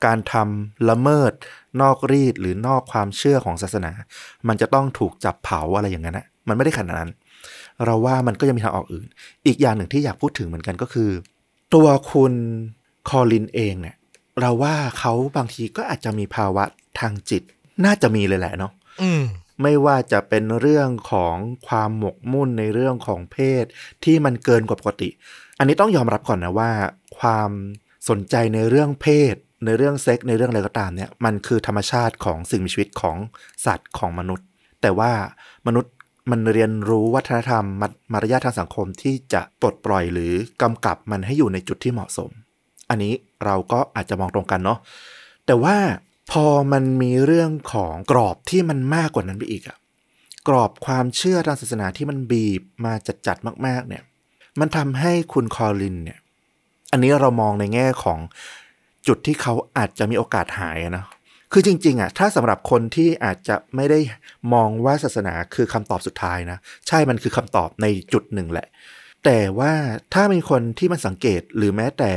[0.05, 1.31] การทำละเมิด
[1.81, 3.91] นอกรีดหรือนอกความเชื่อของศาสนา
[4.47, 7.11] มันจะต้องถูกจับเผาอะไรอย่างนั้นนะมันไม่ได้ขนาดนั้น
[7.85, 9.07] เราว่ามันก็ยังมีทางออกอื่น
[9.45, 11.09] อีกอย่างหนึ่งที่อยากพูดถึงเหมือนกันก็คือ
[11.73, 12.33] ตัวคุณ
[13.09, 13.95] คอลินเองเนี่ย
[14.39, 16.63] เราว่าเขาบางทีก็อาจจะมีภาวะ
[16.99, 17.43] ทางจิต
[17.85, 18.71] น่าจะมีเลยแหละเนาะ
[19.01, 19.23] อืม
[19.61, 21.35] ไม่ว่าจะเป็นเรื่องของ
[21.67, 23.65] ความหมกมุ่นในเรื่องของเพศ
[24.03, 25.09] ที่มันเกินกว่าปกติ
[25.59, 26.71] อันนี้ต้องยอมรับก่อนนะว่า
[27.19, 27.49] ความ
[28.09, 29.35] สนใจในเรื่องเพศ
[29.65, 33.17] ในเรื่องเซ็กในเรื่องอะไรก็ตามเนี่ยมันคือธรรมชาติของสิ่งมีชีวิตของ
[33.65, 34.45] สัตว์ของมนุษย์
[34.81, 35.11] แต่ว่า
[35.67, 35.93] มนุษย์
[36.31, 37.65] มันเรียนรู้วัฒนธรรม
[38.13, 42.29] มารยาททางสังคมที่จะปลดปล่อยหรือกำกับมันให้อยู่ในจุดที่เหมาะสม
[42.89, 43.13] อันนี้
[43.45, 44.79] เราก็อาจจะมองตรงกันเนาะ
[45.45, 45.75] แต่ว่า
[46.31, 49.77] พอมันมีเรื่องของกรอบที่มันมากกว่านั้นไปอีกอะ
[50.47, 52.93] กรอบความเชื่อทางศาสนาที่มันบีบมา
[53.27, 54.03] จัดๆมาก ๆ เนี่ย
[54.59, 56.19] มันทำให้คุณคอลินเนี่ย
[56.91, 58.19] อันนี้เรามองในแง่ของ
[59.07, 61.05] จุดที่เขาอาจจะมีโอกาสหายนะ
[61.51, 63.99] คือจริง ๆอะถ้าสำหรับคนที่อาจจะไม่ได้
[64.53, 66.57] มองว่าศาสนาคือคำตอบสุดท้ายนะ
[66.87, 68.67] ใช่มันคือคำตอบในจุดหนึ่งแหละ
[69.29, 69.73] แต่ว่า
[70.13, 72.11] ถ้ามีคนที่มันสังเกตหรือแม้แต่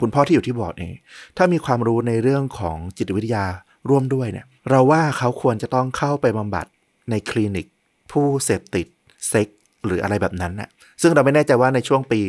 [0.00, 0.94] คุณพ่อที่อยู่ที่บอร์ดเอง
[1.36, 3.44] ถ้ามีความรู้ในเรื่องของจิตวิทยา
[3.88, 6.66] ร่วมด้วยเนี่ย เราว่าเขาควรจะต้องเข้าไปบำบัด
[7.10, 7.66] ในคลินิก
[8.12, 8.86] ผู้เสพติด
[9.28, 9.48] เซ็ก
[9.84, 10.68] หรืออะไรแบบนั้นน่ะ
[11.02, 12.20] ซึ่งเราไม่แน่ใจว่าในช่วงปี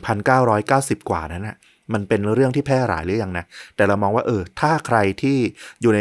[0.00, 1.56] 1990 กว่านั้นน่ะ
[1.92, 3.44] มันเป็นเรื่องที่แพร่หลายหรือยังนะ
[3.76, 5.38] แต่เรามองว่าเออ ถ้าใครที่
[5.80, 6.00] อยู่ใน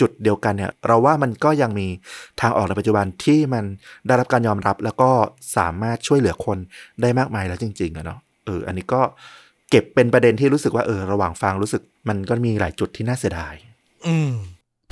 [0.00, 1.88] จุดเดียวกันเนี่ยเราว่ามันก็ยังมี
[2.40, 3.64] ทางออกในปัจจุบันที่มัน
[4.06, 5.10] ได้รับการยอมรับแล้วก็
[5.56, 6.58] สามารถช่วยเหลือคน
[7.00, 9.00] ได้มากมายแล้วจริงๆอะเนาะเอออันนี้ก็
[9.70, 13.54] เก็บเป็นประเด็นที่รู้สึกว่าเออระหว่างฟังรู้สึกมันก็มีหลายจุดที่น่าเสียดาย
[14.06, 14.30] อืม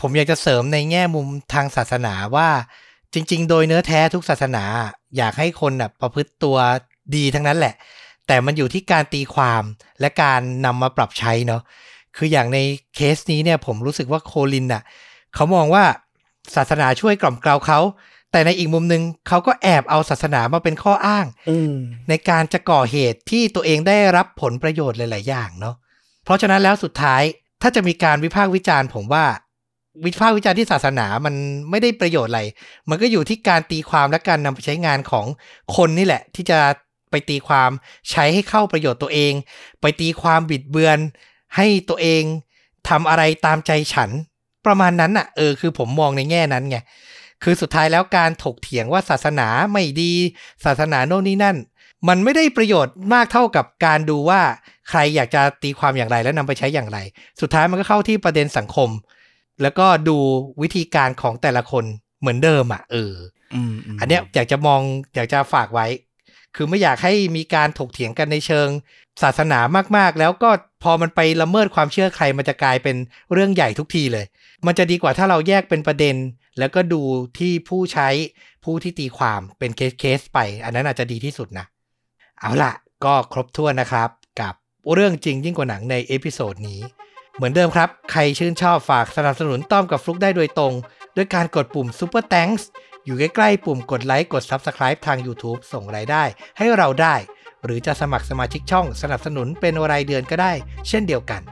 [0.01, 2.49] ผมอยากจะเสริมในแง่มุมทางศาสนาว่า
[3.15, 4.65] จริง ๆ โดยเนื้อแท้ทุกศาสนา
[5.17, 6.57] อยากให้คนน่ะประพฤติตัว
[7.17, 7.75] ดีทั้งนั้นแหละ
[8.27, 9.63] แต่มันอยู่ที่การตีความ
[10.01, 11.63] และการนำมาปรับใช้เนาะ
[12.19, 12.59] คืออย่างใน
[12.95, 14.83] เคสนี้เนี่ยผมรู้สึกว่าโคลินน่ะ
[15.35, 15.85] เขามองว่า
[16.57, 17.81] ศาสนาช่วยกล่อมเกลาเขา
[18.33, 21.75] แต่ในอีกมุมหนึ่งเขาก็แอบเอาศาสนามาเป็นข้ออ้างอืม
[22.09, 25.75] ในการจะก่อเหตุที่ตัวเองได้รับผลประโยชน์หลาย ๆ อย่างเนาะ
[26.25, 27.23] เพราะฉะนั้นแล้วสุดท้าย
[27.63, 29.25] ถ้าจะมีการวิพากษ์วิจารณ์ผมว่า
[30.07, 31.35] วิพากษ์วิจารณ์ที่ศาสนามัน
[31.71, 32.43] ไม่ได้ประโยชน์อะไร
[32.89, 35.27] มันก็อยู่ที่การตีความและการนำไปใช้งานของ
[35.77, 36.59] คนนี่แหละ ที่จะ
[37.11, 37.71] ไปตีความ
[38.11, 39.33] ใช้ให้เข้าประโยชน์ตัวเอง
[39.81, 40.99] ไปตีความบิดเบือน
[41.59, 42.23] ให้ตัวเอง
[42.89, 44.11] ทำอะไรตามใจฉัน
[44.67, 46.79] ประมาณนั้นอะเออคือผมมองในแง่นั้นไง
[47.43, 50.13] คือสุดท้ายแล้วการถกเถียงว่าศาสนาไม่ดี
[50.65, 51.57] ศาสนาโน่นนี่นั่น
[52.09, 54.41] มันไม่ได้ประโยชน์มากเท่ากับการดูว่า
[54.89, 56.99] ใครอยากจะตีความอย่างไรและนำไปใช้อย่างไร
[57.41, 58.91] สุดท้ายมันก็เข้าที่ประเด็นสังคม
[59.63, 60.17] แล้วก็ดู
[60.63, 61.85] วิธีการของแต่ละคน
[62.21, 63.13] เหมือนเดิมอะเออ
[63.55, 64.81] อืมมอันเนี้ยอยากจะมอง
[65.15, 65.87] อยากจะฝากไว้
[66.57, 68.69] คือไม่อยากให้มีการถกเถียงกันในเชิง
[69.23, 69.59] ศาสนา
[69.97, 70.51] มากๆ แล้วก็
[70.83, 72.97] พอมันไปละเมิดความเชื่อใครมันจะกลายเป็น
[73.33, 74.27] เรื่องใหญ่ทุกทีเลย
[74.67, 76.17] มันจะดีกว่าถ้าเราแยกเป็นประเด็น
[76.59, 77.03] แล้วก็ดู
[77.39, 78.09] ที่ผู้ใช้
[78.65, 81.67] ผู้ที่ตีความเป็นเคสเคสไป อันนั้นอาจจะดีที่สุดนะ
[82.41, 82.73] เอาล่ะ
[83.05, 84.09] ก็ครบถ้วนนะครับ
[84.41, 84.55] กับ
[84.95, 86.81] เรื่องจริงยิ่งกว่าหนังใน episode นี้
[87.37, 90.75] เหมือนเดิมครับ ใครชื่นชอบฝากสนับสนุนต้อมกับฟลุกได้โดยตรง
[91.17, 92.63] ด้วยการกดปุ่ม Super Thanks
[93.05, 96.23] อยู่ใกล้ๆปุ่มกดไลค์กด Subscribe ทาง YouTube ส่งรายได้
[96.59, 97.15] ให้เราได้
[97.65, 100.53] หรือจะสมัครสมาชิกช่องสนับสนุนเป็นรายเดือนก็ได้
[100.89, 101.43] เช่นเดียวกัน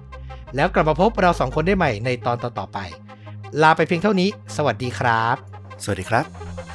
[0.57, 2.79] แล้วกลับมาพบเราสองคนได้ใหม่ในตอนต่อๆไป
[3.63, 5.37] ลาไปเพียงเท่านี้ สวัสดีครับ
[5.83, 6.66] สวัสดีครับ